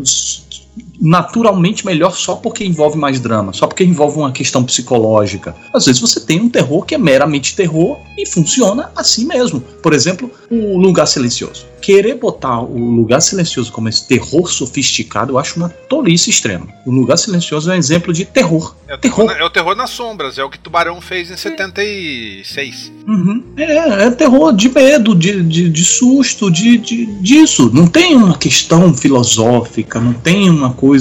[1.05, 5.55] naturalmente melhor só porque envolve mais drama, só porque envolve uma questão psicológica.
[5.73, 9.61] Às vezes você tem um terror que é meramente terror e funciona assim mesmo.
[9.61, 11.65] Por exemplo, o Lugar Silencioso.
[11.81, 16.67] Querer botar o Lugar Silencioso como esse terror sofisticado, eu acho uma tolice extrema.
[16.85, 18.75] O Lugar Silencioso é um exemplo de terror.
[18.87, 19.31] É o terror, Terror.
[19.37, 22.91] na- é o terror nas sombras, é o que Tubarão fez em 76.
[23.07, 23.43] Uhum.
[23.57, 27.69] É, é terror de medo, de, de, de susto, de, de, disso.
[27.73, 30.94] Não tem uma questão filosófica, não tem uma coisa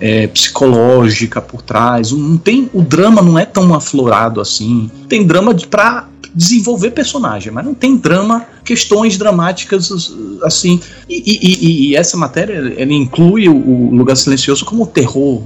[0.00, 2.12] é, psicológica por trás.
[2.12, 4.90] Não tem, o drama não é tão aflorado assim.
[5.08, 9.90] Tem drama de, pra desenvolver personagem, mas não tem drama, questões dramáticas
[10.42, 10.78] assim.
[11.08, 15.42] E, e- e- e essa matéria ela inclui o, o Lugar Silencioso como terror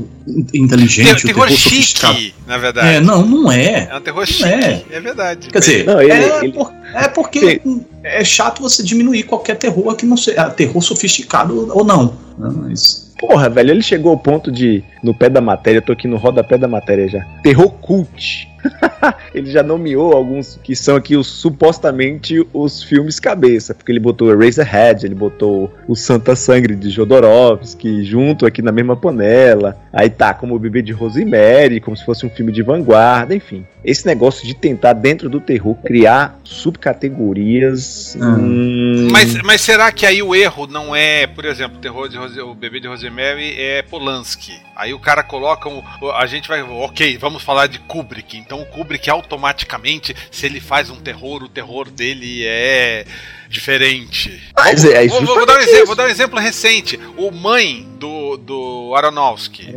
[0.53, 2.15] inteligente, Ter- o terror terror sofisticado.
[2.19, 2.89] chique, na verdade.
[2.97, 3.89] É, não, não é.
[3.91, 4.85] É um terror Não chique, é.
[4.91, 5.49] é, verdade.
[5.49, 7.61] Quer dizer, Não, ele- é, ele- por- é porque
[8.03, 12.15] é chato você diminuir qualquer terror que não seja terror sofisticado ou não.
[12.37, 15.93] né, Mas, Porra, velho, ele chegou ao ponto de, no pé da matéria, eu tô
[15.93, 17.25] aqui no rodapé da matéria já.
[17.43, 18.49] Terror cult.
[19.35, 24.31] ele já nomeou alguns que são aqui os supostamente os filmes cabeça, porque ele botou
[24.31, 29.77] Eraserhead, ele botou o Santa Sangre de Jodorowsky junto aqui na mesma panela.
[29.93, 33.67] Aí tá como o Bebê de Rosemary, como se fosse um filme de vanguarda, enfim.
[33.85, 38.17] Esse negócio de tentar dentro do terror criar subcategorias.
[38.21, 38.35] Hum.
[38.39, 42.17] hum, Mas, mas será que aí o erro não é, por exemplo, o, terror de
[42.17, 44.53] Rose- o bebê de Rosemary é Polanski?
[44.77, 45.83] Aí o cara coloca um,
[46.15, 48.37] a gente vai, ok, vamos falar de Kubrick.
[48.37, 53.05] Então o Kubrick automaticamente, se ele faz um terror, o terror dele é
[53.49, 54.43] diferente.
[54.57, 56.99] Mas é Vou, vou- vou dar um exemplo, vou dar um exemplo recente.
[57.19, 59.69] O Mãe do, do Aronofsky.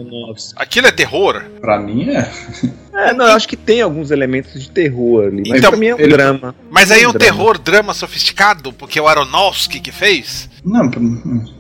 [0.55, 1.43] Aquilo é terror?
[1.61, 2.31] pra mim é.
[2.95, 5.43] É, não, eu acho que tem alguns elementos de terror ali.
[5.49, 6.55] Mas Então, pra mim é um ele- drama.
[6.71, 7.19] Mas aí é um drama.
[7.25, 10.49] terror, drama sofisticado, porque é o Aronofsky que fez?
[10.63, 10.89] Não,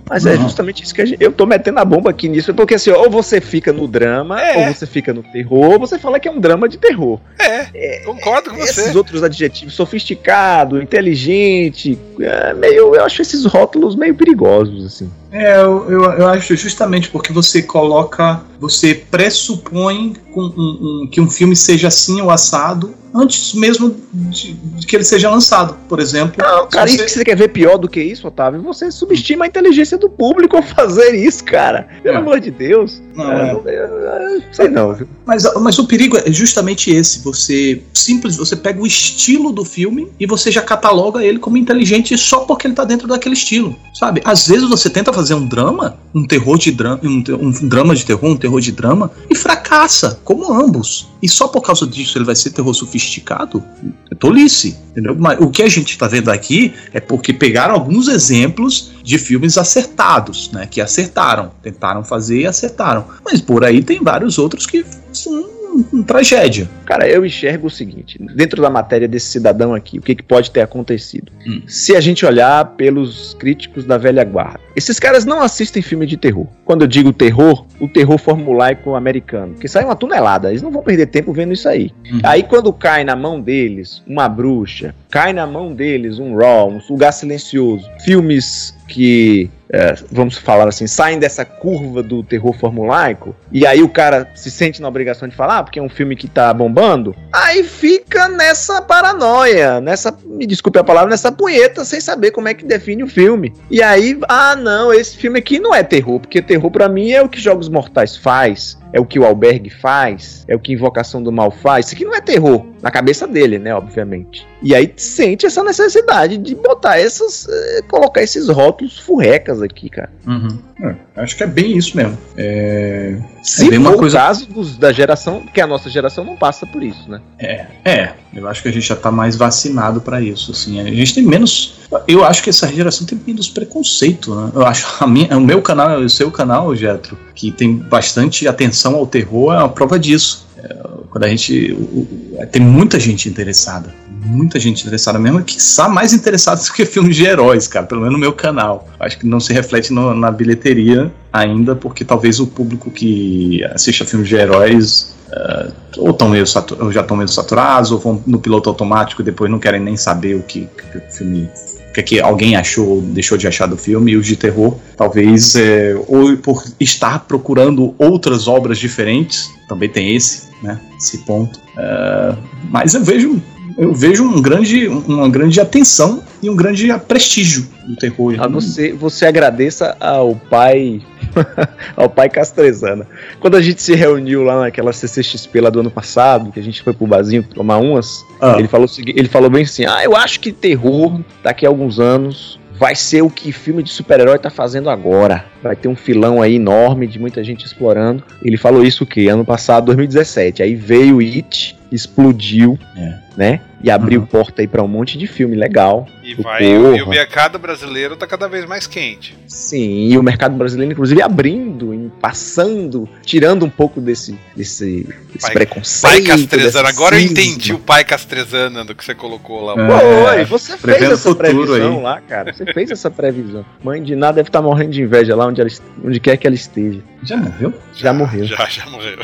[0.07, 0.43] Mas é Não.
[0.43, 3.09] justamente isso que a gente, eu tô metendo a bomba aqui nisso, porque assim, ou
[3.09, 4.67] você fica no drama, É.
[4.67, 7.19] ou você fica no terror, ou você fala que é um drama de terror.
[7.39, 8.81] É, concordo com você.
[8.81, 15.09] Esses outros adjetivos, sofisticado, inteligente, é meio, eu acho esses rótulos meio perigosos, assim.
[15.31, 18.93] É, eu, eu, eu acho justamente porque você coloca, você
[19.39, 24.85] pressupõe com um- um- que um filme seja assim ou assado antes mesmo de, de
[24.85, 26.35] que ele seja lançado, por exemplo.
[26.37, 28.91] Não, cara, se isso você- que você quer ver pior do que isso, Otávio, você
[28.91, 31.87] subestima a inteligência do público ao fazer isso, cara.
[32.03, 32.19] Pelo É.
[32.19, 33.01] amor de Deus.
[33.15, 34.41] Não, É, é.
[34.51, 35.07] sei não, viu?
[35.25, 37.19] Mas, mas o perigo é justamente esse.
[37.23, 42.17] Você simples, você pega o estilo do filme e você já cataloga ele como inteligente
[42.17, 44.21] só porque ele tá dentro daquele estilo, sabe?
[44.25, 48.05] Às vezes você tenta fazer um drama, um terror de drama, um, um drama de
[48.05, 51.07] terror, um terror de drama e fracassa, como ambos.
[51.21, 52.73] E só por causa disso ele vai ser terror
[53.05, 53.63] sofisticado?
[54.11, 55.15] É tolice, entendeu?
[55.17, 59.57] Mas o que a gente tá vendo aqui é porque pegaram alguns exemplos de filmes
[59.57, 60.67] acertados, né?
[60.69, 63.05] Que acertaram, tentaram fazer e acertaram.
[63.23, 66.69] Mas por aí tem vários outros que são uma tragédia.
[66.85, 70.51] Cara, eu enxergo o seguinte: dentro da matéria desse cidadão aqui, o que, que pode
[70.51, 71.31] ter acontecido?
[71.45, 71.61] Hum.
[71.67, 76.17] Se a gente olhar pelos críticos da velha guarda, esses caras não assistem filme de
[76.17, 76.47] terror.
[76.63, 80.83] Quando eu digo terror, o terror formulaico americano, que sai uma tonelada, eles não vão
[80.83, 81.91] perder tempo vendo isso aí.
[82.11, 82.19] Uhum.
[82.23, 86.81] Aí quando cai na mão deles uma bruxa, cai na mão deles um Raw, um
[86.89, 93.65] lugar silencioso, filmes que é, vamos falar assim, saem dessa curva do terror formulaico, e
[93.65, 96.53] aí o cara se sente na obrigação de falar, porque é um filme que tá
[96.53, 102.47] bombando, aí fica nessa paranoia, nessa, me desculpe a palavra, nessa punheta, sem saber como
[102.47, 103.53] é que define o filme.
[103.69, 107.21] E aí, ah não, esse filme aqui não é terror, porque terror para mim é
[107.21, 111.21] o que Jogos Mortais faz, é o que o Albergue faz, é o que Invocação
[111.21, 111.87] do Mal faz.
[111.87, 114.47] Isso aqui não é terror, na cabeça dele, né, obviamente.
[114.61, 120.09] E aí sente essa necessidade de botar essas, eh, colocar esses rótulos furrecas aqui, cara.
[120.25, 120.57] Uhum.
[120.81, 122.17] É, acho que é bem isso mesmo.
[122.35, 124.17] É, Se é bem uma coisa...
[124.17, 127.21] o caso dos, da geração, que a nossa geração não passa por isso, né?
[127.39, 128.13] É, é.
[128.33, 130.79] Eu acho que a gente já tá mais vacinado para isso, assim.
[130.79, 131.75] A gente tem menos.
[132.07, 134.51] Eu acho que essa geração tem menos preconceito, né?
[134.53, 138.95] Eu acho a minha, o meu canal, o seu canal, Getro, que tem bastante atenção
[138.95, 140.45] ao terror, é uma prova disso.
[140.57, 140.67] É,
[141.09, 141.71] quando a gente.
[141.71, 143.93] O, o, tem muita gente interessada
[144.25, 148.01] muita gente interessada mesmo, que está mais interessada do que filmes de heróis, cara, pelo
[148.01, 148.87] menos no meu canal.
[148.99, 154.03] Acho que não se reflete no, na bilheteria ainda, porque talvez o público que assiste
[154.03, 156.45] a filmes de heróis uh, ou, tão meio
[156.79, 159.95] ou já estão meio saturados, ou vão no piloto automático e depois não querem nem
[159.95, 161.49] saber o que, que o filme
[161.95, 165.95] que, que alguém achou, deixou de achar do filme, e os de terror, talvez, é,
[166.07, 171.57] ou por estar procurando outras obras diferentes, também tem esse, né, esse ponto.
[171.57, 172.37] Uh,
[172.69, 173.41] mas eu vejo
[173.77, 178.35] eu vejo um grande, uma grande atenção e um grande prestígio do terror.
[178.39, 181.01] A você, você agradeça ao pai
[181.95, 183.05] ao pai Castrezana.
[183.39, 186.81] Quando a gente se reuniu lá naquela CCXP lá do ano passado, que a gente
[186.81, 188.55] foi pro barzinho tomar umas, ah.
[188.57, 192.59] ele, falou, ele falou bem assim: Ah, eu acho que terror daqui a alguns anos
[192.77, 195.45] vai ser o que filme de super-herói tá fazendo agora.
[195.63, 198.23] Vai ter um filão aí enorme de muita gente explorando.
[198.43, 199.27] Ele falou isso o que?
[199.27, 200.61] Ano passado, 2017.
[200.61, 203.19] Aí veio It, explodiu, é.
[203.35, 203.61] né?
[203.81, 204.25] E abriu uhum.
[204.25, 206.07] porta aí para um monte de filme legal.
[206.23, 209.35] E, vai, e o mercado brasileiro tá cada vez mais quente.
[209.47, 215.53] Sim, e o mercado brasileiro, inclusive, abrindo, passando, tirando um pouco desse, desse, desse pai,
[215.53, 216.11] preconceito.
[216.11, 217.27] Pai castrezano, agora cisma.
[217.27, 219.73] eu entendi o pai castrezano do que você colocou lá.
[219.73, 222.03] É, Oi, você fez essa previsão aí.
[222.03, 222.53] lá, cara.
[222.53, 223.65] Você fez essa previsão.
[223.83, 225.69] Mãe de nada deve estar tá morrendo de inveja lá onde, ela,
[226.03, 227.01] onde quer que ela esteja.
[227.23, 227.73] Já morreu?
[227.93, 228.45] Já, já morreu.
[228.45, 229.17] Já, já morreu.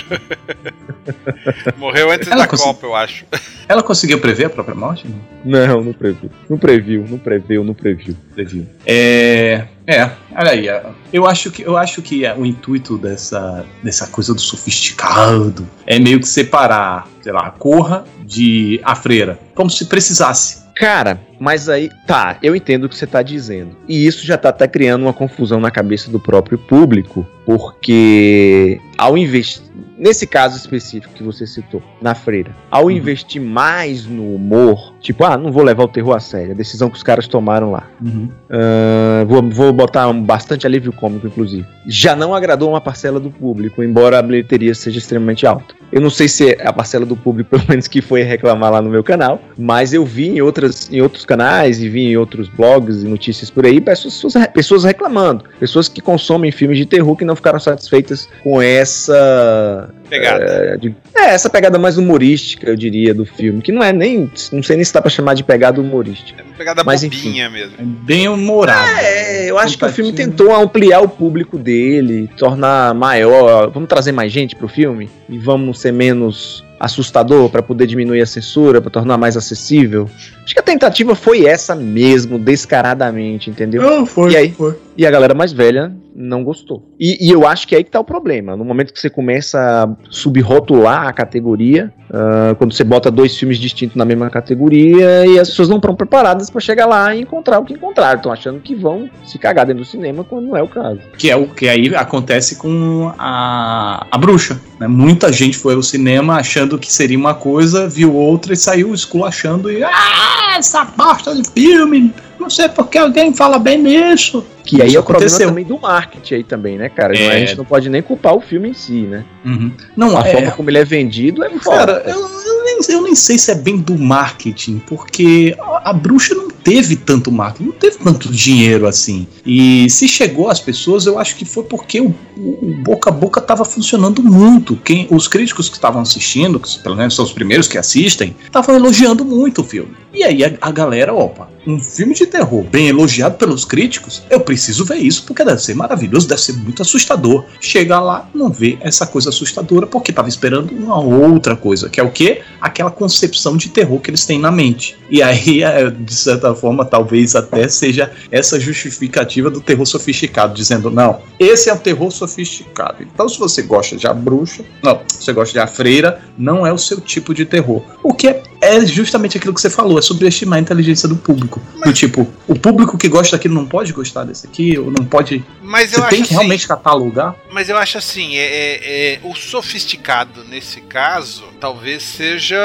[1.78, 3.26] morreu antes ela da Copa, eu acho.
[3.68, 5.06] Ela conseguiu prever a própria morte?
[5.46, 6.32] Não, não previu.
[6.50, 8.16] Não previu, não previu, não previu.
[8.34, 8.68] Previu.
[8.86, 9.68] É.
[9.88, 10.68] É, olha aí.
[11.12, 16.20] Eu acho que, eu acho que o intuito dessa, dessa coisa do sofisticado é meio
[16.20, 19.40] que separar, sei lá, a corra de a freira.
[19.56, 20.62] Como se precisasse.
[20.76, 23.76] Cara, mas aí, tá, eu entendo o que você tá dizendo.
[23.88, 29.18] E isso já tá até criando uma confusão na cabeça do próprio público, porque ao
[29.18, 29.72] investir
[30.02, 32.92] nesse caso específico que você citou, na freira, ao uhum.
[32.92, 36.90] investir mais no humor, tipo, ah, não vou levar o terror a sério, a decisão
[36.90, 37.88] que os caras tomaram lá.
[38.04, 38.28] Uhum.
[38.50, 41.68] Uh, vou, vou botar um bastante alívio cômico, inclusive.
[41.86, 45.76] Já não agradou uma parcela do público, embora a bilheteria seja extremamente alta.
[45.92, 48.82] Eu não sei se é a parcela do público, pelo menos que foi reclamar lá
[48.82, 52.50] no meu canal, mas eu vi em, outras, em outros canais e vi em outros
[52.50, 55.46] blogs e notícias por aí pessoas, pessoas reclamando.
[55.60, 60.44] Pessoas que consomem filmes de terror que não ficaram satisfeitas com essa Pegada.
[60.44, 63.62] É, de, é, essa pegada mais humorística, eu diria, do filme.
[63.62, 64.30] Que não é nem.
[64.52, 66.42] Não sei nem se dá pra chamar de pegada humorística.
[66.42, 67.76] É uma pegada mas, bobinha enfim, mesmo.
[67.80, 68.92] É bem humorado.
[69.00, 73.70] É, eu acho que o filme tentou ampliar o público dele, tornar maior.
[73.70, 75.10] Vamos trazer mais gente pro filme?
[75.30, 80.10] E vamos ser menos assustador para poder diminuir a censura, para tornar mais acessível.
[80.44, 83.84] Acho que a tentativa foi essa mesmo, descaradamente, entendeu?
[83.84, 84.76] Não, foi, e aí, foi.
[84.98, 86.84] E a galera mais velha não gostou.
[87.00, 88.56] E, e, eu acho que é aí que tá o problema.
[88.58, 93.58] No momento que você começa a subrotular a categoria, uh, quando você bota dois filmes
[93.58, 97.60] distintos na mesma categoria e as pessoas não estão preparadas para chegar lá e encontrar
[97.60, 98.18] o que encontraram.
[98.18, 101.00] Estão achando que vão se cagar dentro do cinema quando não é o caso.
[101.18, 104.60] Que é o que aí acontece com a, a bruxa.
[104.80, 104.88] Né?
[104.88, 109.72] Muita gente foi ao cinema achando que seria uma coisa, viu outra e saiu esculachando
[109.72, 109.82] e.
[109.84, 112.14] Ah, essa bosta de filme!
[112.42, 114.44] Não sei porque alguém fala bem nisso.
[114.64, 117.16] Que aí é o problema também do marketing aí também, né, cara?
[117.16, 117.30] É...
[117.30, 119.24] A gente não pode nem culpar o filme em si, né?
[119.46, 119.72] Uhum.
[119.96, 120.32] Não, a é...
[120.32, 121.78] forma como ele é vendido é foda.
[121.78, 125.94] Cara, eu, eu, nem, eu nem sei se é bem do marketing, porque a, a
[125.94, 129.28] bruxa não teve tanto marketing, não teve tanto dinheiro assim.
[129.46, 133.40] E se chegou às pessoas, eu acho que foi porque o, o boca a boca
[133.40, 134.76] estava funcionando muito.
[134.78, 138.76] Quem, os críticos que estavam assistindo, que pelo menos são os primeiros que assistem, estavam
[138.76, 140.01] elogiando muito o filme.
[140.14, 144.40] E aí a, a galera, opa, um filme de terror bem elogiado pelos críticos, eu
[144.40, 147.46] preciso ver isso porque deve ser maravilhoso, deve ser muito assustador.
[147.60, 152.04] Chega lá, não vê essa coisa assustadora porque estava esperando uma outra coisa, que é
[152.04, 152.42] o que?
[152.60, 154.98] Aquela concepção de terror que eles têm na mente.
[155.10, 160.90] E aí, é, de certa forma, talvez até seja essa justificativa do terror sofisticado, dizendo:
[160.90, 163.04] não, esse é o terror sofisticado.
[163.04, 166.66] Então, se você gosta de a bruxa, não, se você gosta de a freira, não
[166.66, 167.84] é o seu tipo de terror.
[168.04, 171.62] O que é, é justamente aquilo que você falou, é subestimar a inteligência do público.
[171.76, 171.90] Mas...
[171.90, 175.44] Do tipo, o público que gosta daquilo não pode gostar desse aqui, ou não pode.
[175.62, 177.36] Mas você tem que assim, realmente catalogar.
[177.52, 182.58] Mas eu acho assim, é, é, é, o sofisticado nesse caso talvez seja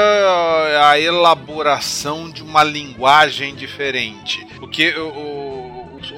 [0.89, 4.45] a elaboração de uma linguagem diferente.
[4.57, 5.46] Porque o,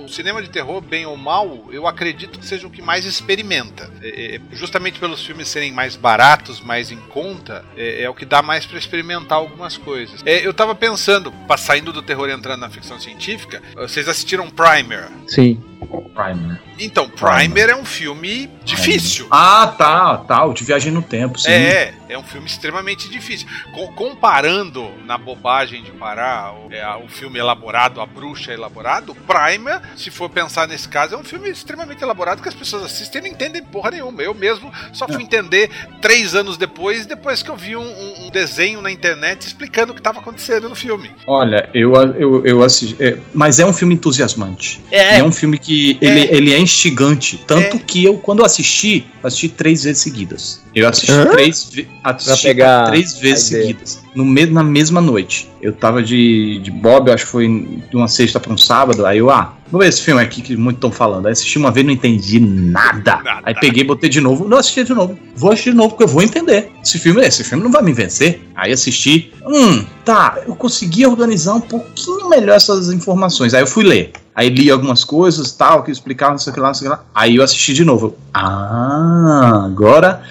[0.10, 3.90] cinema de terror, bem ou mal, eu acredito que seja o que mais experimenta.
[4.02, 8.26] É, é, justamente pelos filmes serem mais baratos, mais em conta, é, é o que
[8.26, 10.22] dá mais para experimentar algumas coisas.
[10.26, 15.10] É, eu tava pensando, saindo do terror e entrando na ficção científica, vocês assistiram Primer?
[15.28, 15.69] Sim.
[15.88, 16.60] Primer.
[16.78, 17.70] Então, Primer, Primer.
[17.70, 19.28] é um filme difícil.
[19.32, 20.46] Ah, tá, tá.
[20.46, 21.50] O de viagem no tempo, sim.
[21.50, 23.48] É, é um filme extremamente difícil.
[23.74, 29.82] Com, comparando na bobagem de parar o, é, o filme elaborado, a bruxa elaborado, Primer,
[29.96, 33.24] se for pensar nesse caso, é um filme extremamente elaborado que as pessoas assistem e
[33.26, 34.22] não entendem porra nenhuma.
[34.22, 35.26] Eu mesmo só fui é.
[35.26, 35.70] entender
[36.02, 40.02] três anos depois, depois que eu vi um, um desenho na internet explicando o que
[40.02, 41.12] estava acontecendo no filme.
[41.26, 42.96] Olha, eu, eu, eu assisti.
[43.00, 44.82] É, mas é um filme entusiasmante.
[44.92, 45.20] É.
[45.20, 45.69] É um filme que
[46.02, 47.44] ele é, ele é instigante.
[47.46, 47.80] Tanto é.
[47.80, 50.62] que eu, quando assisti, assisti três vezes seguidas.
[50.74, 51.26] Eu assisti Hã?
[51.28, 51.72] três,
[52.04, 54.02] assisti pegar três vezes seguidas.
[54.16, 55.50] No mesmo, na mesma noite.
[55.62, 57.48] Eu tava de, de Bob, acho que foi
[57.90, 59.06] de uma sexta para um sábado.
[59.06, 61.26] Aí eu, ah, vou ver esse filme aqui que muitos estão falando.
[61.26, 63.22] Aí assisti uma vez não entendi nada.
[63.24, 63.42] nada.
[63.44, 64.48] Aí peguei, botei de novo.
[64.48, 65.18] Não assisti de novo.
[65.36, 66.72] Vou assistir de novo porque eu vou entender.
[66.84, 68.42] Esse filme, esse filme não vai me vencer.
[68.56, 69.34] Aí assisti.
[69.46, 70.40] Hum, tá.
[70.48, 73.54] Eu consegui organizar um pouquinho melhor essas informações.
[73.54, 74.12] Aí eu fui ler.
[74.36, 76.92] Aí li algumas coisas, tal, que explicavam, não sei o que lá, não sei o
[76.92, 77.04] que lá.
[77.14, 78.16] Aí eu assisti de novo.
[78.34, 80.22] Ah, agora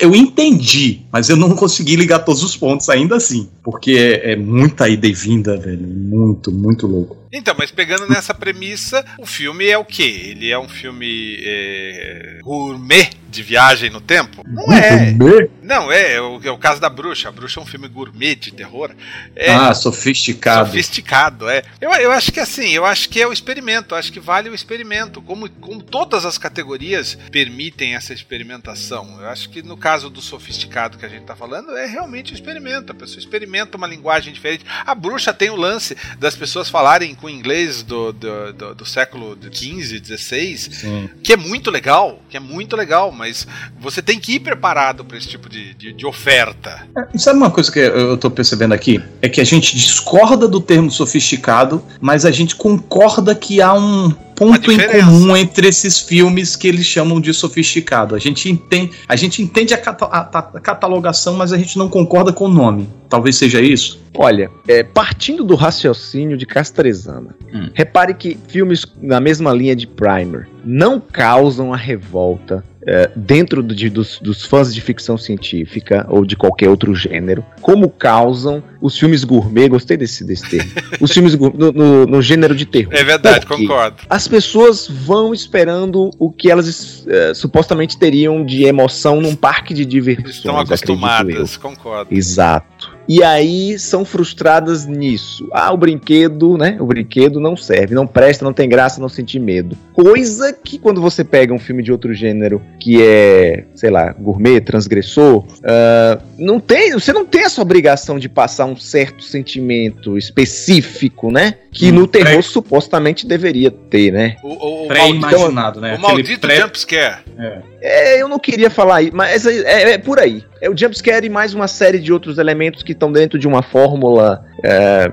[0.00, 3.48] eu entendi, mas eu não consegui ligar todos os pontos ainda assim.
[3.62, 5.86] Porque é, é muita ida e vinda, velho.
[5.86, 7.16] Muito, muito louco.
[7.32, 10.32] Então, mas pegando nessa premissa, o filme é o quê?
[10.32, 14.44] Ele é um filme é, gourmet de viagem no tempo?
[14.46, 15.14] Não é.
[15.62, 17.28] Não, é, é o, é o caso da bruxa.
[17.28, 18.90] A bruxa é um filme gourmet de terror.
[19.36, 20.66] É, ah, sofisticado.
[20.66, 21.62] Sofisticado, é.
[21.80, 24.48] Eu, eu acho que assim, eu acho que é o experimento, eu acho que vale
[24.48, 25.22] o experimento.
[25.22, 29.20] Como, como todas as categorias permitem essa experimentação.
[29.20, 32.34] Eu acho que no caso do sofisticado que a gente tá falando, é realmente um
[32.34, 32.92] experimento.
[32.92, 34.64] A pessoa experimenta uma linguagem diferente.
[34.84, 39.38] A bruxa tem o lance das pessoas falarem com inglês do, do, do, do século
[39.40, 43.46] XV, XVI, que é muito legal, que é muito legal, mas
[43.78, 46.86] você tem que ir preparado para esse tipo de, de, de, oferta.
[46.96, 48.98] É, sabe uma coisa que eu tô percebendo aqui?
[49.20, 54.10] É que a gente discorda do termo sofisticado, mas a gente concorda que há um
[54.34, 58.14] ponto em comum entre esses filmes que eles chamam de sofisticado.
[58.14, 60.20] A gente entende, a, gente entende a, cata a,
[60.56, 62.88] a catalogação, mas a gente não concorda com o nome.
[63.06, 64.00] Talvez seja isso?
[64.16, 67.68] Olha, é, partindo do raciocínio de Castrezana, hum.
[67.74, 73.90] repare que filmes na mesma linha de Primer não causam a revolta é, dentro de,
[73.90, 79.24] dos, dos, fãs de ficção científica ou de qualquer outro gênero, como causam os filmes
[79.24, 80.70] gourmet, gostei desse, desse termo,
[81.00, 82.92] os filmes no, no, no, gênero de terror.
[82.94, 83.98] É verdade, concordo.
[84.08, 89.84] As pessoas vão esperando o que elas é, supostamente teriam de emoção num parque de
[89.84, 90.36] diversões.
[90.36, 92.14] Estão acostumadas, concordo.
[92.14, 92.69] Exato
[93.10, 95.48] e aí são frustradas nisso.
[95.52, 96.76] Ah, o brinquedo, né?
[96.78, 99.76] O brinquedo não serve, não presta, não tem graça, não senti medo.
[99.92, 104.60] Coisa que quando você pega um filme de outro gênero que é, sei lá, gourmet,
[104.60, 111.32] transgressor, uh, não tem, você não tem essa obrigação de passar um certo sentimento específico,
[111.32, 111.54] né?
[111.72, 112.42] Que hum, no terror pré...
[112.42, 114.36] supostamente deveria ter, né?
[114.40, 115.96] O, o, Pré-imaginado, né?
[115.96, 116.60] O maldito pré...
[116.60, 117.24] jumpscare.
[117.36, 117.58] É.
[117.80, 120.44] é, eu não queria falar aí, mas é, é, é por aí.
[120.60, 123.62] É o jumpscare e mais uma série de outros elementos que estão dentro de uma
[123.62, 125.10] fórmula é,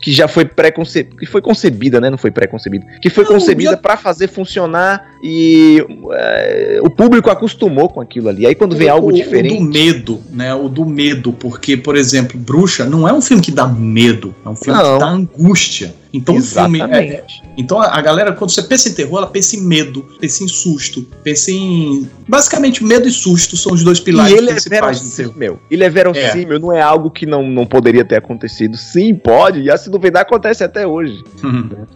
[0.00, 2.10] que já foi pré-concebida, que foi concebida, né?
[2.10, 3.76] Não foi pré-concebida, que foi não, concebida já...
[3.76, 8.46] para fazer funcionar e é, o público acostumou com aquilo ali.
[8.46, 10.54] Aí quando vem o, algo o, diferente, o do medo, né?
[10.54, 14.48] O do medo, porque por exemplo, Bruxa não é um filme que dá medo, é
[14.48, 14.94] um filme não.
[14.94, 15.94] que dá angústia.
[16.12, 16.84] Então Exatamente.
[16.84, 17.24] o filme é,
[17.56, 21.06] então a galera quando você pensa em terror, ela pensa em medo, pensa em susto,
[21.24, 25.04] pensa em basicamente medo e susto são os dois pilares e ele é principais é
[25.04, 25.34] do terror.
[25.36, 26.58] Meu, ele é verossímil, é.
[26.58, 29.68] não é algo que não, não poderia ter acontecido sim, pode.
[29.68, 31.22] E se duvidar, acontece até hoje.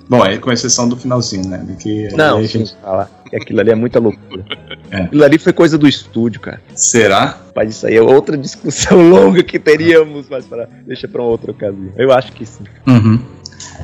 [0.08, 1.58] Bom, é com exceção do finalzinho, né?
[1.66, 4.44] de Que Não, aí a gente- falar que aquilo ali é muita loucura.
[4.88, 4.98] É.
[5.02, 6.60] Aquilo ali foi coisa do estúdio, cara.
[6.72, 7.40] Será?
[7.56, 11.50] Mas isso aí é outra discussão longa que teríamos, mas para deixa pra uma outra
[11.50, 11.88] ocasião.
[11.96, 12.62] Eu acho que sim.
[12.86, 13.18] Uhum.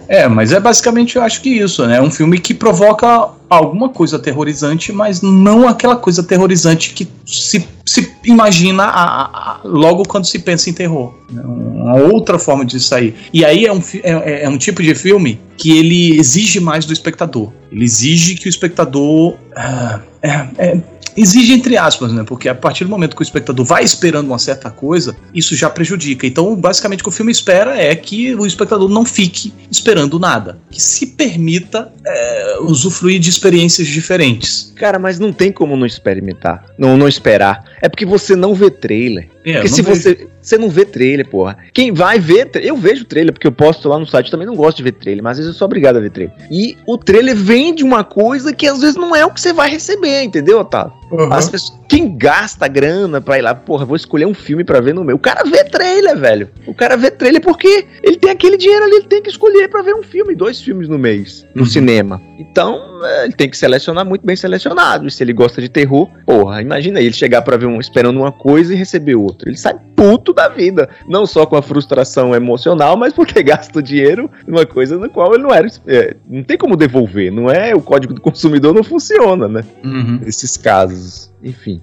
[0.06, 1.96] É, mas é basicamente eu acho que isso, né?
[1.96, 7.66] É um filme que provoca alguma coisa aterrorizante, mas não aquela coisa aterrorizante que se,
[7.92, 11.12] se imagina a- a- logo quando se pensa em terror.
[11.30, 11.42] né?
[11.44, 13.14] Uma outra forma de sair.
[13.32, 16.84] E aí é um, fi- é, é um tipo de filme que ele exige mais
[16.86, 17.50] do espectador.
[17.70, 19.34] Ele exige que o espectador.
[19.56, 20.78] ah, é- é-
[21.16, 22.24] exige entre aspas, né?
[22.24, 25.68] Porque a partir do momento que o espectador vai esperando uma certa coisa, isso já
[25.68, 26.26] prejudica.
[26.26, 30.58] Então, basicamente, o que o filme espera é que o espectador não fique esperando nada,
[30.70, 34.72] que se permita é, usufruir de experiências diferentes.
[34.76, 36.64] Cara, mas não tem como não experimentar.
[36.78, 37.64] Não, não esperar.
[37.80, 39.28] É porque você não vê trailer.
[39.44, 40.28] É, Porque se vejo- você.
[40.40, 41.56] Você não vê trailer, porra.
[41.72, 42.50] Quem vai ver.
[42.56, 44.28] Eu vejo trailer, porque eu posto lá no site.
[44.30, 46.34] Também não gosto de ver trailer, mas às vezes eu sou obrigado a ver trailer.
[46.50, 49.70] E o trailer vende uma coisa que às vezes não é o que você vai
[49.70, 50.92] receber, entendeu, Otávio?
[51.30, 54.94] As pessoas, quem gasta grana pra ir lá, porra, vou escolher um filme pra ver
[54.94, 55.14] no meu.
[55.16, 56.48] O cara vê trailer, velho.
[56.66, 59.82] O cara vê trailer porque ele tem aquele dinheiro ali, ele tem que escolher pra
[59.82, 61.68] ver um filme, dois filmes no mês, no Uhum.
[61.68, 62.20] cinema.
[62.38, 65.06] Então, é, ele tem que selecionar muito bem selecionado.
[65.06, 68.16] E se ele gosta de terror, porra, imagina aí, ele chegar pra ver um, esperando
[68.18, 69.31] uma coisa e receber outra.
[69.46, 70.88] Ele sai puto da vida.
[71.08, 75.34] Não só com a frustração emocional, mas porque gasta o dinheiro numa coisa na qual
[75.34, 75.66] ele não era.
[75.86, 77.74] é, não tem como devolver, não é?
[77.74, 79.64] O código do consumidor não funciona, né?
[79.84, 80.20] Uhum.
[80.26, 81.31] Esses casos.
[81.42, 81.80] Enfim.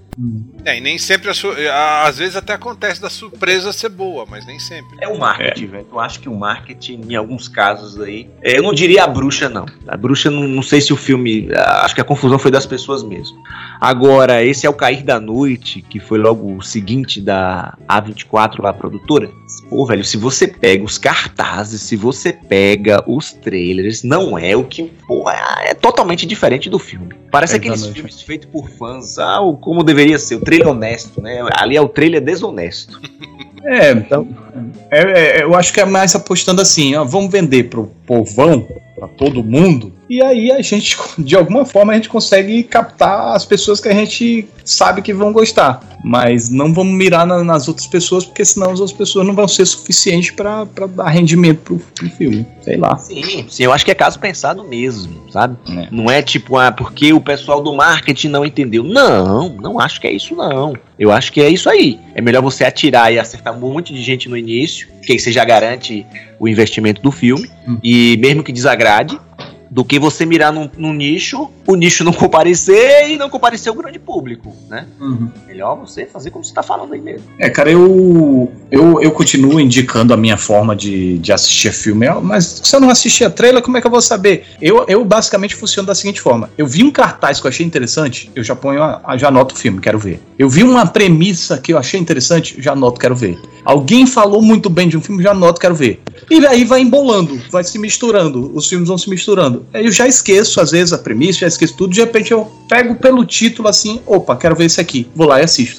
[0.64, 4.58] É, e nem sempre, a às vezes até acontece da surpresa ser boa, mas nem
[4.58, 4.96] sempre.
[5.00, 5.86] É o marketing, velho.
[5.90, 8.28] Eu acho que o marketing, em alguns casos aí.
[8.42, 9.66] é, eu não diria a bruxa, não.
[9.86, 11.48] A bruxa, não, não sei se o filme.
[11.54, 13.36] Acho que a confusão foi das pessoas mesmo.
[13.80, 18.70] Agora, esse é o Cair da Noite, que foi logo o seguinte da A24 lá,
[18.70, 19.30] a produtora.
[19.68, 24.64] Pô, velho, se você pega os cartazes, se você pega os trailers, não é o
[24.64, 24.84] que.
[25.06, 27.14] Pô, é, é totalmente diferente do filme.
[27.30, 27.94] Parece aqueles Noite.
[27.94, 31.40] filmes feitos por fãs, ah, como deveria ser, o trailer honesto, né?
[31.54, 33.00] Ali é o trailer desonesto.
[33.62, 34.26] É, então,
[34.90, 38.66] é, é, eu acho que é mais apostando assim, ó, vamos vender pro povão,
[38.96, 43.44] pra todo mundo, e aí a gente, de alguma forma, a gente consegue captar as
[43.44, 47.86] pessoas que a gente sabe que vão gostar, mas não vamos mirar na- nas outras
[47.86, 52.10] pessoas, porque senão as outras pessoas não vão ser suficientes pra dar rendimento pro, pro
[52.10, 52.96] filme, sei lá.
[52.98, 55.56] Sim, sim, eu acho que é caso pensado mesmo, sabe?
[55.68, 55.88] É.
[55.90, 58.82] Não é tipo, ah, porque o pessoal do marketing não entendeu.
[58.82, 60.74] Não, não acho que é isso, não.
[60.98, 61.98] Eu acho que é isso aí.
[62.14, 65.32] É melhor você atirar e acertar um monte de gente no início, que aí você
[65.32, 66.06] já garante
[66.38, 67.78] o investimento do filme, Hum.
[67.84, 69.18] e mesmo que desagrade,
[69.70, 73.76] do que você mirar num, num nicho, o nicho não comparecer e não comparecer o
[73.76, 74.86] grande público, né?
[75.46, 77.26] Melhor você fazer como você tá falando aí mesmo.
[77.38, 82.62] É, cara, eu, eu, eu continuo indicando a minha forma de, de assistir filme, mas
[82.64, 84.44] se eu não assistir a trailer, como é que eu vou saber?
[84.60, 88.30] Eu, eu basicamente funciono da seguinte forma: eu vi um cartaz que eu achei interessante,
[88.34, 90.20] eu já ponho, a, já anoto o filme, quero ver.
[90.38, 93.38] Eu vi uma premissa que eu achei interessante, já anoto, quero ver.
[93.64, 96.00] Alguém falou muito bem de um filme, já anoto, quero ver.
[96.30, 99.59] E aí vai embolando, vai se misturando, os filmes vão se misturando.
[99.72, 103.24] Eu já esqueço, às vezes, a premissa, já esqueço tudo, de repente eu pego pelo
[103.24, 105.78] título assim, opa, quero ver esse aqui, vou lá e assisto.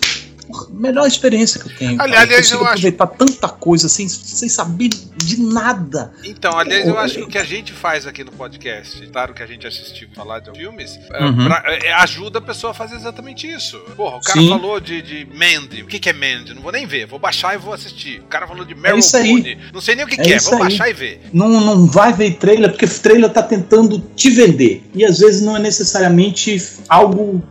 [0.72, 2.02] Melhor experiência que eu tenho.
[2.02, 6.14] Ali- aliás, eu acho- aproveitar tanta coisa sem, sem saber de nada.
[6.24, 9.34] Então, aliás, eu Ô, acho que o que a gente faz aqui no podcast, claro
[9.34, 11.46] que a gente assistiu falar de filmes, é, Uhum.
[11.46, 13.78] pra- é, ajuda a pessoa a fazer exatamente isso.
[13.96, 14.50] Porra, o cara Sim.
[14.50, 15.84] falou de, de Mandy.
[15.84, 16.54] O que, que é Mandy?
[16.54, 18.20] Não vou nem ver, vou baixar e vou assistir.
[18.22, 19.28] O cara falou de Meryl isso aí.
[19.32, 19.58] Boone.
[19.74, 20.60] Não sei nem o que, É que é, vou aí.
[20.60, 21.22] baixar e ver.
[21.34, 24.84] Não, não vai ver trailer, porque trailer tá tentando te vender.
[24.94, 27.42] E às vezes não é necessariamente algo.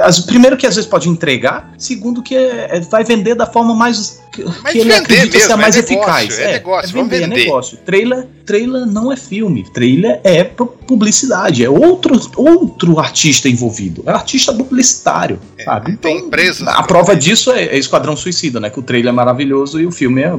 [0.00, 3.74] As, primeiro que às vezes pode entregar, segundo que é- é- vai vender da forma
[3.74, 6.38] mais que, Mas que ele acredita ser a mesmo, mais é negócio, eficaz.
[6.38, 7.40] é negócio, vamos vender, vender.
[7.40, 7.78] é negócio.
[7.84, 14.10] Trailer, trailer não é filme, trailer é pu- publicidade, é outro, outro artista envolvido, é
[14.10, 15.96] artista publicitário, sabe?
[15.98, 18.70] tem Então, empresas A prova disso é, é Esquadrão Suicida, né?
[18.70, 20.34] Que o trailer é maravilhoso e o filme é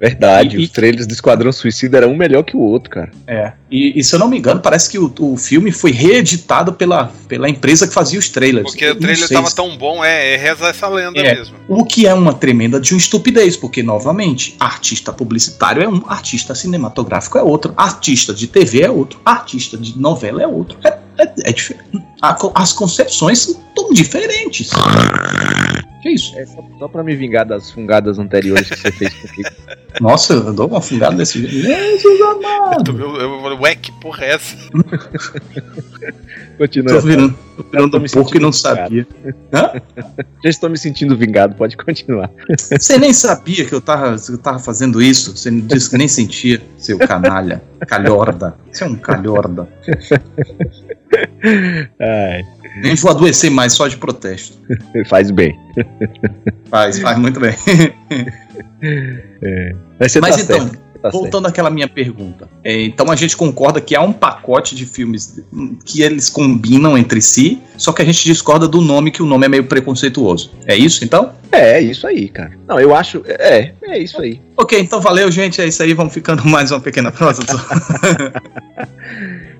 [0.00, 3.10] Verdade, E- os trailers do Esquadrão Suicida eram um melhor que o outro, cara.
[3.26, 6.72] É, e, e se eu não me engano, parece que o, o filme foi reeditado
[6.72, 8.66] pela, pela empresa que fazia os trailers.
[8.70, 11.34] Porque Eu o trailer sei tava se- tão bom, é, é reza essa lenda É.
[11.34, 11.54] mesmo.
[11.68, 16.54] O que é uma tremenda de uma estupidez, porque, novamente, artista publicitário é um, artista
[16.54, 20.78] cinematográfico é outro, artista de TV é outro, artista de novela é outro.
[20.82, 22.02] É, é, é diferente.
[22.54, 24.70] As concepções são tão diferentes.
[26.02, 26.34] Que isso?
[26.38, 29.50] É só, só pra me vingar das fungadas anteriores que você fez comigo.
[30.00, 31.66] Nossa, eu dou uma fungada desse jeito.
[31.66, 32.84] Jesus Eu, amado!
[32.84, 34.56] tô- eu, eu, ué, que porra é essa?
[36.58, 36.94] Continua.
[36.94, 39.06] Tô virando, tô virando um me porco e não sentindo sabia.
[39.52, 39.80] Hã?
[40.44, 42.30] Já estou me sentindo vingado, pode continuar.
[42.56, 45.36] Você nem sabia que eu tava, que eu tava fazendo isso.
[45.36, 47.62] Você disse que nem sentia, seu canalha.
[47.86, 48.54] Calhorda.
[48.70, 49.66] Você é um calhorda.
[52.00, 52.44] Ai,
[52.82, 54.58] Nem vou adoecer mais só de protesto.
[55.08, 55.56] faz bem.
[56.70, 57.54] Faz, faz muito bem.
[59.98, 61.22] Mas você Mas tá então, certo, tá certo.
[61.22, 62.48] voltando àquela minha pergunta.
[62.64, 65.42] É, então a gente concorda que há um pacote de filmes
[65.84, 69.46] que eles combinam entre si, só que a gente discorda do nome, que o nome
[69.46, 70.52] é meio preconceituoso.
[70.66, 71.32] É isso então?
[71.52, 72.52] É, é isso aí, cara.
[72.68, 73.22] Não, eu acho.
[73.26, 74.40] É, é isso aí.
[74.56, 75.60] Ok, então valeu, gente.
[75.60, 75.94] É isso aí.
[75.94, 77.42] Vamos ficando mais uma pequena prosa.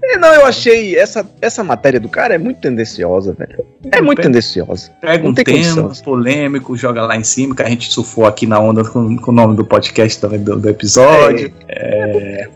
[0.02, 0.96] É, não, eu achei.
[0.96, 3.64] Essa, essa matéria do cara é muito tendenciosa, velho.
[3.92, 4.90] É muito tendenciosa.
[5.00, 6.04] Pega um tem tema condição.
[6.04, 9.34] polêmico, joga lá em cima, que a gente surfou aqui na onda com, com o
[9.34, 11.29] nome do podcast também do, do episódio.
[11.68, 12.48] É,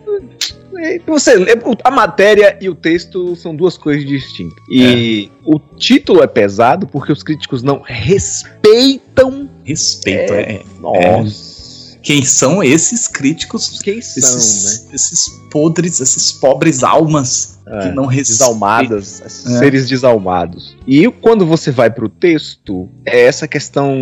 [1.06, 4.56] Você, o- a matéria e o texto são duas coisas distintas.
[4.68, 9.48] E o título é pesado porque os críticos não respeitam.
[9.62, 10.62] Respeito, é.
[10.80, 11.54] Nossa.
[12.02, 13.80] Quem são esses críticos?
[13.80, 17.53] Quem são, Esses, esses podres, esses pobres almas né?
[17.64, 18.46] Que É, não respeitam.
[18.54, 19.28] Desalmadas, É.
[19.28, 20.76] seres desalmados.
[20.86, 23.96] E quando você vai pro texto, é essa questão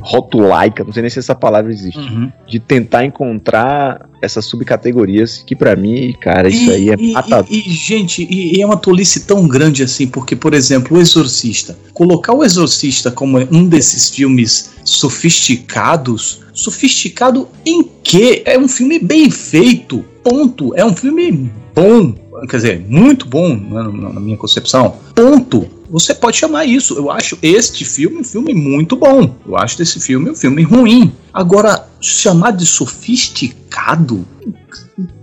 [0.00, 2.30] rotulaica, não sei nem se essa palavra existe, Uhum.
[2.46, 7.46] de tentar encontrar essas subcategorias que pra mim, cara, isso E- aí é e, matador.
[7.50, 11.00] e, e, gente, e, e é uma tolice tão grande assim, porque, por exemplo, o
[11.00, 11.76] Exorcista.
[11.92, 16.40] Colocar o Exorcista como um desses filmes sofisticados.
[16.52, 18.42] Sofisticado em quê?
[18.46, 20.04] É um filme bem feito.
[20.22, 20.72] Ponto.
[20.76, 22.14] É um filme bom.
[22.48, 24.96] Quer dizer, muito bom né, na, minha concepção.
[25.14, 25.68] Ponto.
[25.90, 26.94] Você pode chamar isso.
[26.94, 29.34] Eu acho este filme um filme muito bom.
[29.46, 31.12] Eu acho desse filme um filme ruim.
[31.32, 34.26] Agora, chamar de sofisticado?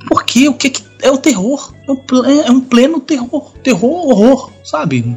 [0.08, 0.48] Por quê?
[0.48, 1.74] O que, que é o terror?
[1.88, 3.52] É um, é um pleno terror.
[3.64, 5.16] Terror, horror, sabe?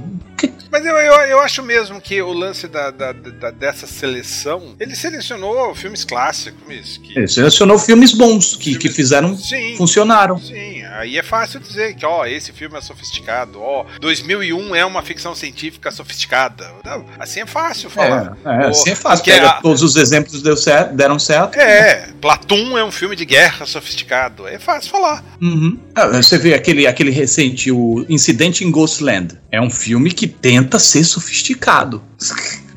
[0.70, 4.94] Mas eu, eu, eu acho mesmo que o lance da, da- da- dessa seleção, ele
[4.96, 6.60] selecionou filmes clássicos.
[6.66, 9.76] filmes Que, Ele selecionou filmes bons que, que fizeram, Sim.
[9.76, 10.38] funcionaram.
[10.38, 15.02] Sim, aí é fácil dizer que, ó, esse filme é sofisticado, ó, 2001 é uma
[15.02, 16.70] ficção científica sofisticada.
[16.84, 18.36] Não, assim é fácil falar.
[18.44, 19.24] É, é, Ou- assim é fácil.
[19.24, 21.56] Pega a- todos os exemplos deu certo, deram certo.
[21.58, 24.46] É, Platum é um filme de guerra sofisticado.
[24.48, 25.24] É fácil falar.
[25.40, 25.78] Uhum.
[25.94, 29.38] Ah, você vê aquele, aquele recente, o Incidente em Ghostland.
[29.50, 32.02] É um filme que tenta ser sofisticado.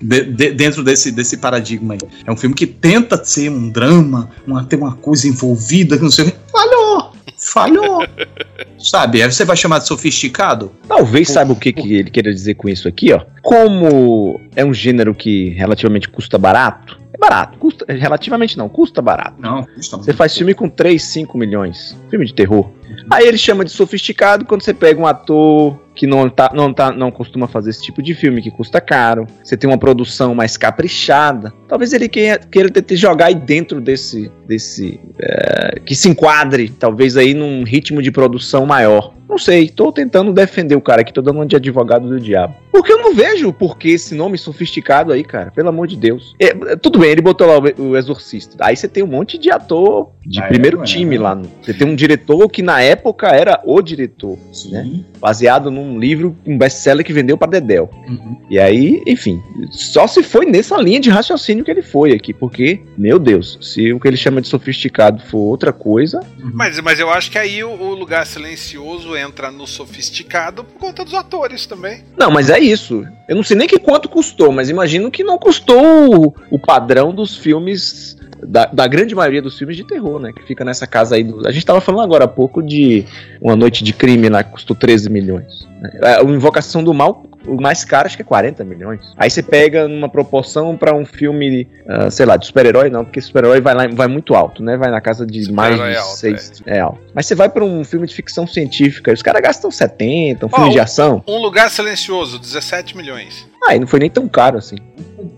[0.01, 1.99] De- de- dentro desse, desse paradigma aí.
[2.25, 6.11] É um filme que tenta ser um drama, uma, ter uma coisa envolvida, que não
[6.11, 6.37] sei o quê.
[6.51, 7.13] Falhou!
[7.39, 8.07] Falhou!
[8.77, 9.23] Sabe?
[9.23, 10.71] Aí você vai chamar de sofisticado?
[10.87, 13.21] Talvez saiba o que, que ele queria dizer com isso aqui, ó.
[13.41, 19.41] Como é um gênero que relativamente custa barato, é barato, custa, relativamente não, custa barato.
[19.41, 22.69] Não, custa Você faz filme com 3, 5 milhões, filme de terror.
[23.09, 26.91] Aí ele chama de sofisticado quando você pega um ator que não, tá, não, tá,
[26.91, 29.25] não costuma fazer esse tipo de filme, que custa caro.
[29.43, 31.51] Você tem uma produção mais caprichada.
[31.67, 34.31] Talvez ele queira, queira jogar aí dentro desse.
[34.45, 39.17] desse é, que se enquadre, talvez aí num ritmo de produção maior.
[39.27, 42.55] Não sei, tô tentando defender o cara aqui, tô dando uma de advogado do diabo.
[42.71, 45.51] Porque eu não vejo por que esse nome sofisticado aí, cara.
[45.51, 46.35] Pelo amor de Deus.
[46.39, 48.55] É, tudo bem, ele botou lá o, o Exorcista.
[48.61, 51.19] Aí você tem um monte de ator de Ah, primeiro é, time é.
[51.19, 51.41] lá.
[51.61, 54.37] Você tem um diretor que na época era o diretor,
[54.69, 55.03] né?
[55.19, 57.89] baseado num livro, um best-seller que vendeu pra Dedel.
[58.07, 58.37] Uhum.
[58.49, 62.81] E aí, enfim, só se foi nessa linha de raciocínio que ele foi aqui, porque,
[62.97, 66.21] meu Deus, se o que ele chama de sofisticado for outra coisa,
[66.53, 71.03] Mas, mas eu acho que aí o, o lugar silencioso entra no sofisticado por conta
[71.03, 72.03] dos atores também.
[72.17, 73.05] Não, mas é isso.
[73.27, 77.13] Eu não sei nem que quanto custou, mas imagino que não custou o, o padrão
[77.13, 78.17] dos filmes.
[78.45, 80.31] Da, da grande maioria dos filmes de terror, né?
[80.31, 81.23] Que fica nessa casa aí.
[81.23, 83.05] Do, a gente tava falando agora há pouco de
[83.41, 85.67] Uma Noite de Crime lá que custou 13 milhões.
[85.81, 85.91] né?
[86.01, 89.01] É, O Invocação do Mal, o mais caro acho que é 40 milhões.
[89.17, 93.21] Aí você pega numa proporção pra um filme, ah, sei lá, de super-herói, não, porque
[93.21, 94.77] super-herói vai, lá- vai muito alto, né?
[94.77, 96.61] Vai na casa de mais de é alto, 6.
[96.65, 96.79] É.
[96.79, 96.99] alto.
[97.13, 100.71] Mas você vai pra um filme de ficção científica, os caras gastam 70, um filme
[100.71, 101.23] de ação.
[101.27, 103.47] Um lugar silencioso, 17 milhões.
[103.67, 104.75] Ah, e não foi nem tão caro assim.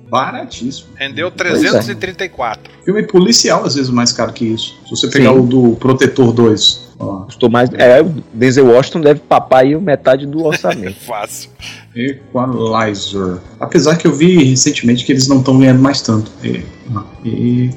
[0.10, 0.89] Baratíssimo.
[0.95, 1.32] Rendeu é.
[1.32, 2.72] 334.
[2.84, 4.78] Filme policial, às vezes, mais caro que isso.
[4.86, 5.39] Se você pegar Sim.
[5.39, 6.89] o do Protetor 2.
[7.00, 7.70] Ó, Custou mais.
[7.74, 11.00] É, o Denzel Washington deve papar aí metade do orçamento.
[11.08, 11.50] Fácil.
[11.95, 13.38] Equalizer.
[13.60, 16.30] Apesar que eu vi recentemente que eles não estão ganhando mais tanto.
[16.43, 16.66] E,
[17.26, 17.70] e,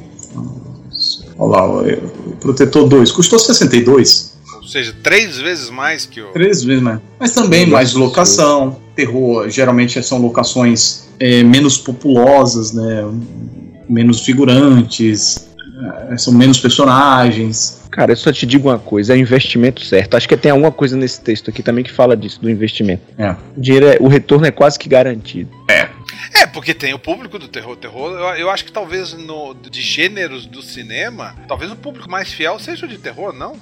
[1.39, 4.33] olha lá, o, Protetor 2 custou 62.
[4.57, 6.33] Ou seja, três vezes mais que o.
[6.33, 7.01] Três vezes mais.
[7.19, 8.77] Mas também Sim, mais locação.
[8.97, 13.05] terror geralmente são locações é, menos populosas, né?
[13.89, 15.49] Menos figurantes,
[16.11, 17.82] é, são menos personagens.
[17.93, 20.17] Cara, eu só te digo uma coisa, é o investimento certo.
[20.17, 23.03] Acho que tem alguma coisa nesse texto aqui também que fala disso, do investimento.
[23.19, 23.37] É.
[23.55, 25.51] O dinheiro, é, o retorno é quase que garantido.
[25.69, 25.87] É,
[26.47, 27.77] porque tem o público do terror.
[27.77, 32.33] Terror, eu, eu acho que talvez no, de gêneros do cinema, talvez o público mais
[32.33, 33.57] fiel seja o de terror, não?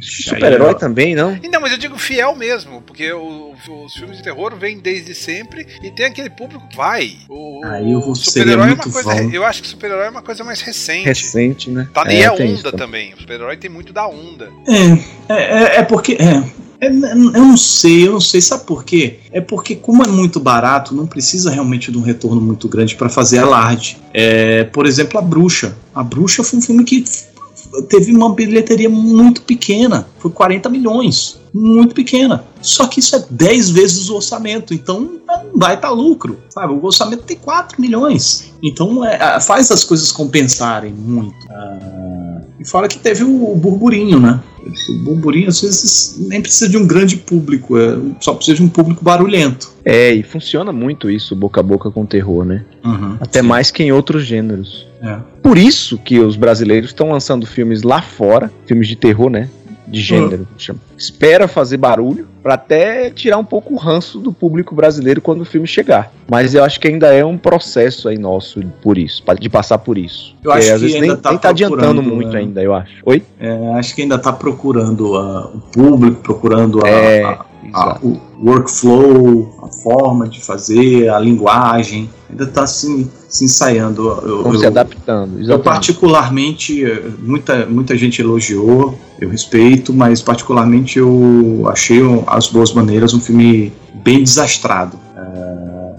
[0.00, 1.38] Super-herói também, não?
[1.42, 5.14] E Não, mas eu digo fiel mesmo, porque o- os filmes de terror vêm desde
[5.14, 7.16] sempre e tem aquele público que vai.
[7.28, 9.34] O, Aí eu vou- o super-herói é uma muito coisa.
[9.34, 11.06] Eu acho que super-herói é uma coisa mais recente.
[11.06, 11.88] Recente, né?
[11.94, 13.14] Tá, e é tem onda isso também.
[13.14, 14.50] O super-herói tem muito da onda.
[15.28, 16.16] É, é, é- é porque.
[16.20, 16.44] É, é,
[16.86, 19.18] eu não sei, eu não sei, sabe por quê?
[19.32, 23.08] É porque, como é muito barato, não precisa realmente de um retorno muito grande para
[23.08, 23.98] fazer alarde.
[24.12, 25.76] É, por exemplo, A Bruxa.
[25.94, 27.04] A Bruxa foi um filme que
[27.88, 31.38] teve uma bilheteria muito pequena foi 40 milhões.
[31.52, 32.44] Muito pequena.
[32.62, 34.72] Só que isso é 10 vezes o orçamento.
[34.72, 36.38] Então não vai estar lucro.
[36.48, 36.72] Sabe?
[36.72, 38.54] O orçamento tem 4 milhões.
[38.62, 41.36] Então é, faz as coisas compensarem muito.
[41.50, 44.40] Ah, e fora que teve o burburinho, né?
[44.88, 48.68] O burburinho às vezes nem precisa de um grande público, é, só precisa de um
[48.68, 49.72] público barulhento.
[49.84, 52.64] É, e funciona muito isso, boca a boca com terror, né?
[53.20, 53.46] Até Sim.
[53.46, 54.86] mais que em outros gêneros.
[55.02, 55.18] É.
[55.42, 59.48] Por isso que os brasileiros estão lançando filmes lá fora, filmes de terror, né?
[59.86, 60.46] De gênero.
[60.56, 60.78] chama.
[60.96, 65.44] Espera fazer barulho pra até tirar um pouco o ranço do público brasileiro quando o
[65.44, 66.12] filme chegar.
[66.30, 69.96] Mas eu acho que ainda é um processo aí nosso por isso, de passar por
[69.98, 70.34] isso.
[70.42, 72.38] Eu acho Porque às que vezes ainda nem, tá nem tá adiantando procurando, muito né?
[72.38, 72.92] ainda, eu acho.
[73.04, 73.22] Oi?
[73.38, 78.06] É, acho que ainda está procurando ah, o público, procurando a- É, a- a- exato.
[78.06, 82.08] o workflow, a forma de fazer, a linguagem.
[82.30, 84.08] Ainda está se, se ensaiando.
[84.24, 85.34] Eu, eu- se adaptando.
[85.34, 85.64] eu Exatamente.
[85.64, 93.14] particularmente, eh, muita, muita gente elogiou, eu respeito, mas particularmente eu achei As Boas Maneiras
[93.14, 94.98] um filme bem desastrado.
[95.16, 95.94] Eh,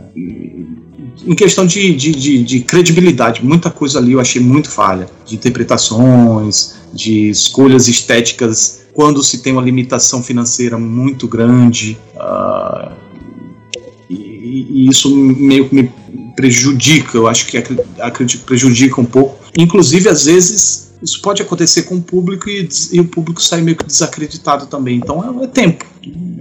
[1.27, 5.07] em questão de, de, de- de credibilidade, muita coisa ali eu achei muito falha.
[5.25, 11.97] De interpretações, de escolhas estéticas, quando se tem uma limitação financeira muito grande.
[12.17, 12.93] ah,
[14.09, 15.91] e, e isso meio que me
[16.35, 19.43] prejudica, eu acho que acre- acredito prejudica um pouco.
[19.57, 23.75] Inclusive, às vezes, isso pode acontecer com o público e, e o público sai meio
[23.75, 24.97] que desacreditado também.
[24.97, 25.85] Então é, é tempo.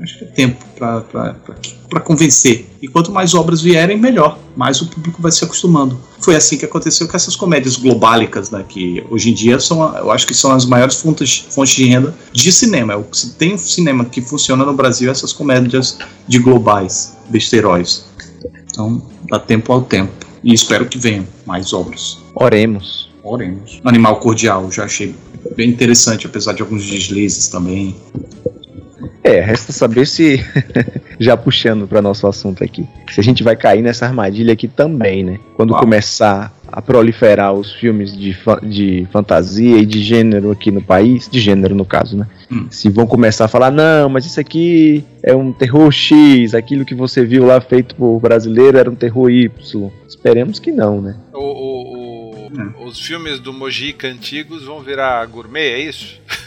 [0.02, 2.66] Acho que é tempo para convencer.
[2.84, 4.38] E quanto mais obras vierem, melhor.
[4.54, 5.98] Mais o público vai se acostumando.
[6.20, 8.62] Foi assim que aconteceu com essas comédias globálicas, né?
[8.68, 12.14] Que hoje em dia são, eu acho que são as maiores fontes, fontes de renda
[12.30, 12.92] de cinema.
[12.92, 15.96] É o que se tem um cinema que funciona no Brasil, essas comédias
[16.28, 18.04] de globais, besteiróis.
[18.70, 20.12] Então, dá tempo ao tempo.
[20.42, 22.18] E espero que venham mais obras.
[22.34, 23.08] Oremos.
[23.22, 23.80] Oremos.
[23.82, 25.14] Animal Cordial, já achei
[25.56, 27.96] bem interessante, apesar de alguns deslizes também.
[29.26, 30.44] É, resta saber se,
[31.18, 35.24] já puxando para nosso assunto aqui, se a gente vai cair nessa armadilha aqui também,
[35.24, 35.40] né?
[35.56, 35.80] Quando Uau.
[35.80, 41.26] começar a proliferar os filmes de, fa- de fantasia e de gênero aqui no país,
[41.30, 42.26] de gênero no caso, né?
[42.52, 42.66] Hum.
[42.68, 46.94] Se vão começar a falar, não, mas isso aqui é um terror X, aquilo que
[46.94, 49.90] você viu lá feito por brasileiro era um terror Y.
[50.06, 51.16] Esperemos que não, né?
[51.32, 56.20] O- o- o- Os filmes do Mojica antigos vão virar gourmet, é isso?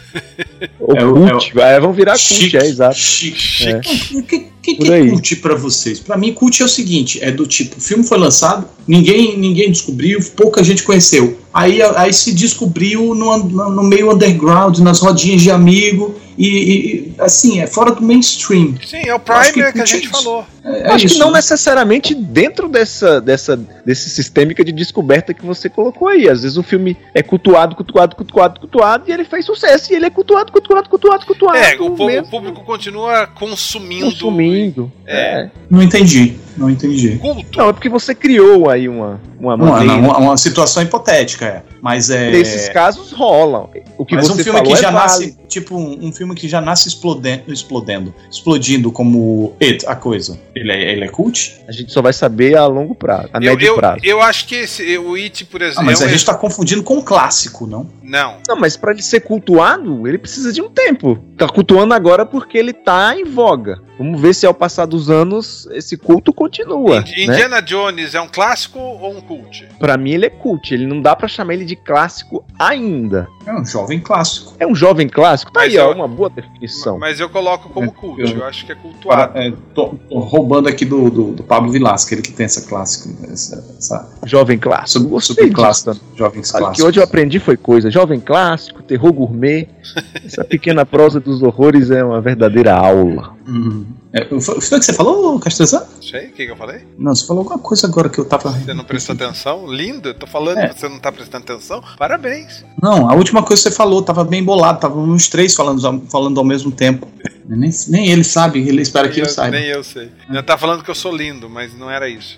[0.80, 2.98] O É cult, é, vão virar cult, é exato.
[2.98, 3.68] Chique.
[3.68, 3.78] É.
[3.78, 6.00] O que, que, que é cult pra vocês?
[6.00, 9.72] Pra mim, cult é o seguinte: é do tipo, o filme foi lançado, ninguém, ninguém
[9.72, 11.38] descobriu, pouca gente conheceu.
[11.54, 17.07] Aí, aí se descobriu no, no, no meio underground, nas rodinhas de amigo, e, e,
[17.20, 18.76] assim, é fora do mainstream.
[18.86, 20.46] Sim, é o acho que primer que, a é gente falou.
[20.64, 21.38] É, Eu acho isso, que não né?
[21.38, 23.56] necessariamente dentro dessa, dessa,
[23.86, 26.30] desse sistêmica de descoberta que você colocou aí.
[26.30, 30.06] Às vezes o filme é cultuado, cultuado, cultuado, cultuado, e ele faz sucesso, e ele
[30.06, 31.58] é cultuado, cultuado, cultuado, cultuado.
[31.58, 34.06] É, o, mesmo o público continua consumindo.
[34.12, 34.92] consumindo.
[35.06, 35.50] É.
[35.70, 37.18] Não entendi, não entendi.
[37.18, 37.58] Culto.
[37.58, 39.94] Não, é porque você criou aí uma, uma Uma, maneira.
[39.96, 41.64] uma, uma situação hipotética, é.
[41.82, 42.32] Mas é.
[42.32, 43.70] Desses casos rolam.
[43.98, 45.08] O que mas você um filme falou que é já válido.
[45.08, 50.40] nasce, tipo, um, um filme que já nasce explodendo, explodendo, explodindo como It, a coisa.
[50.56, 51.60] Ele é, ele é cult?
[51.68, 54.00] A gente só vai saber a longo prazo, a eu, médio eu, prazo.
[54.04, 55.82] eu acho que esse, o It, por exemplo.
[55.82, 57.90] Ah, mas é um a gente ex- tá confundindo com um clássico, não?
[58.04, 58.38] Não.
[58.48, 61.18] Não, mas pra ele ser cultuado, ele precisa de um tempo.
[61.38, 63.80] Tá cultuando agora porque ele tá em voga.
[63.98, 67.02] Vamos ver se ao passar dos anos esse culto continua.
[67.02, 67.06] Né?
[67.18, 69.68] Indiana Jones é um clássico ou um cult?
[69.80, 73.28] Pra mim ele é cult, ele não dá pra chamar ele de clássico ainda.
[73.46, 74.54] É um jovem clássico.
[74.60, 75.52] É um jovem clássico?
[75.52, 77.00] Tá Mas aí, ó, eu- uma boa definição.
[77.00, 78.20] Mas eu coloco como É, cult.
[78.22, 79.34] eu- Eu acho que é cultuado.
[79.34, 82.62] Para, é, tô, tô roubando aqui do, do, do Pablo Vilasco, ele que tem essa
[82.68, 85.00] clássica, essa, essa Jovem clássico.
[85.00, 86.06] sub, Gostei subclássica, disso.
[86.16, 87.90] jovens Sabe que hoje eu aprendi foi coisa.
[87.90, 89.68] Jovem clássico, terror gourmet.
[90.24, 93.34] Essa pequena prosa dos horrores é uma verdadeira aula.
[93.48, 93.86] Hum.
[94.14, 95.84] É, foi, foi o que você falou, Castrezan?
[96.02, 96.82] Sei, o que, que eu falei?
[96.98, 98.52] Não, você falou alguma coisa agora que eu tava.
[98.52, 99.68] Você não prestou atenção?
[99.68, 100.74] Lindo, eu tô falando, É.
[100.74, 101.82] você não tá prestando atenção?
[101.98, 102.64] Parabéns.
[102.82, 106.38] Não, a última coisa que você falou, tava bem bolado, tava uns três falando, falando
[106.40, 107.08] ao mesmo tempo.
[107.50, 109.58] Nem, nem ele sabe, ele espera que nem eu saiba.
[109.58, 110.12] Nem eu sei.
[110.30, 112.38] Eu tá falando que eu sou lindo, mas não era isso.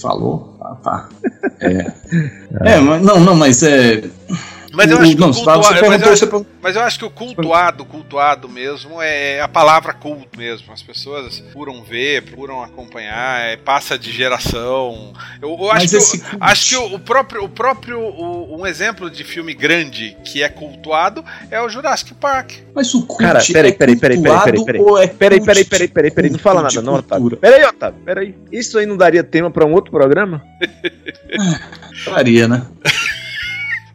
[0.00, 0.56] Falou?
[0.58, 1.08] Tá, tá.
[1.58, 2.74] É.
[2.74, 4.04] é, mas não, não, mas é.
[4.76, 7.04] Mas eu o- acho que não, cultuado, mas, eu acho, você mas eu acho que
[7.04, 10.72] o cultuado, cultuado mesmo, é a palavra culto mesmo.
[10.72, 15.12] As pessoas procuram ver, procuram acompanhar, é, passa de geração.
[15.40, 19.24] Eu, eu acho que, esse acho que o, próprio, o próprio o- um exemplo de
[19.24, 22.52] filme grande que é cultuado é o Jurassic Park.
[22.74, 25.64] Mas o cult Cara, peraí, é peraí, peraí, peraí, cultuado peraí, ou é Peraí, peraí,
[25.64, 27.36] peraí, peraí, peraí, não fala nada não, Otávio.
[27.38, 28.34] Peraí, Otávio, peraí.
[28.52, 30.42] Isso aí não daria tema pra um outro programa?
[32.04, 32.62] Faria, né?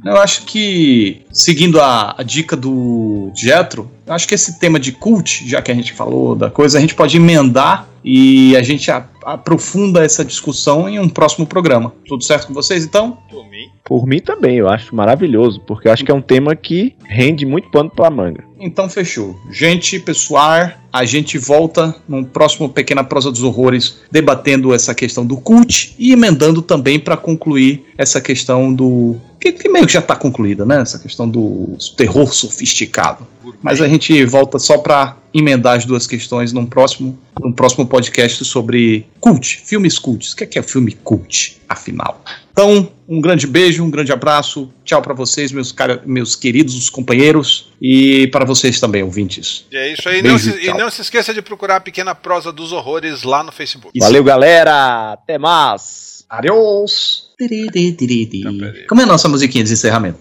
[0.03, 4.91] Eu acho que, seguindo a, a dica do Jetro, eu acho que esse tema de
[4.91, 8.89] cult, já que a gente falou da coisa, a gente pode emendar e a gente
[8.89, 11.93] a- aprofunda essa discussão em um próximo programa.
[12.07, 13.17] Tudo certo com vocês, então?
[13.29, 13.69] Por mim.
[13.85, 17.45] Por mim também, eu acho maravilhoso, porque eu acho que é um tema que rende
[17.45, 18.43] muito pano pra manga.
[18.59, 19.35] Então fechou.
[19.51, 25.37] Gente, pessoal, a gente volta no próximo Pequena Prosa dos Horrores debatendo essa questão do
[25.37, 29.15] cult e emendando também para concluir essa questão do.
[29.41, 30.81] Que, que meio que já está concluída, né?
[30.81, 33.27] Essa questão do terror sofisticado.
[33.59, 38.45] Mas a gente volta só para emendar as duas questões num próximo, num próximo podcast
[38.45, 40.33] sobre cult, filmes cults.
[40.33, 42.23] O que é, que é filme cult, afinal?
[42.51, 44.71] Então, um grande beijo, um grande abraço.
[44.85, 49.65] Tchau para vocês, meus, cara, meus queridos companheiros, e para vocês também, ouvintes.
[49.71, 50.21] E é isso aí.
[50.21, 53.43] Beijo, Não se, e não se esqueça de procurar a Pequena Prosa dos Horrores lá
[53.43, 53.97] no Facebook.
[53.97, 55.13] Valeu, galera!
[55.13, 56.10] Até mais!
[56.31, 57.29] Adiós!
[57.41, 58.53] Então.
[58.87, 60.19] Como é a nossa musiquinha de encerramento?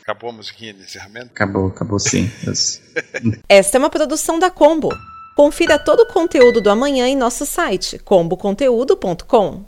[0.00, 1.26] Acabou a musiquinha de encerramento?
[1.26, 2.30] Acabou, acabou sim.
[3.46, 4.88] Esta é uma produção da Combo.
[5.36, 9.64] Confira todo o conteúdo do amanhã em nosso site comboconteúdo.com.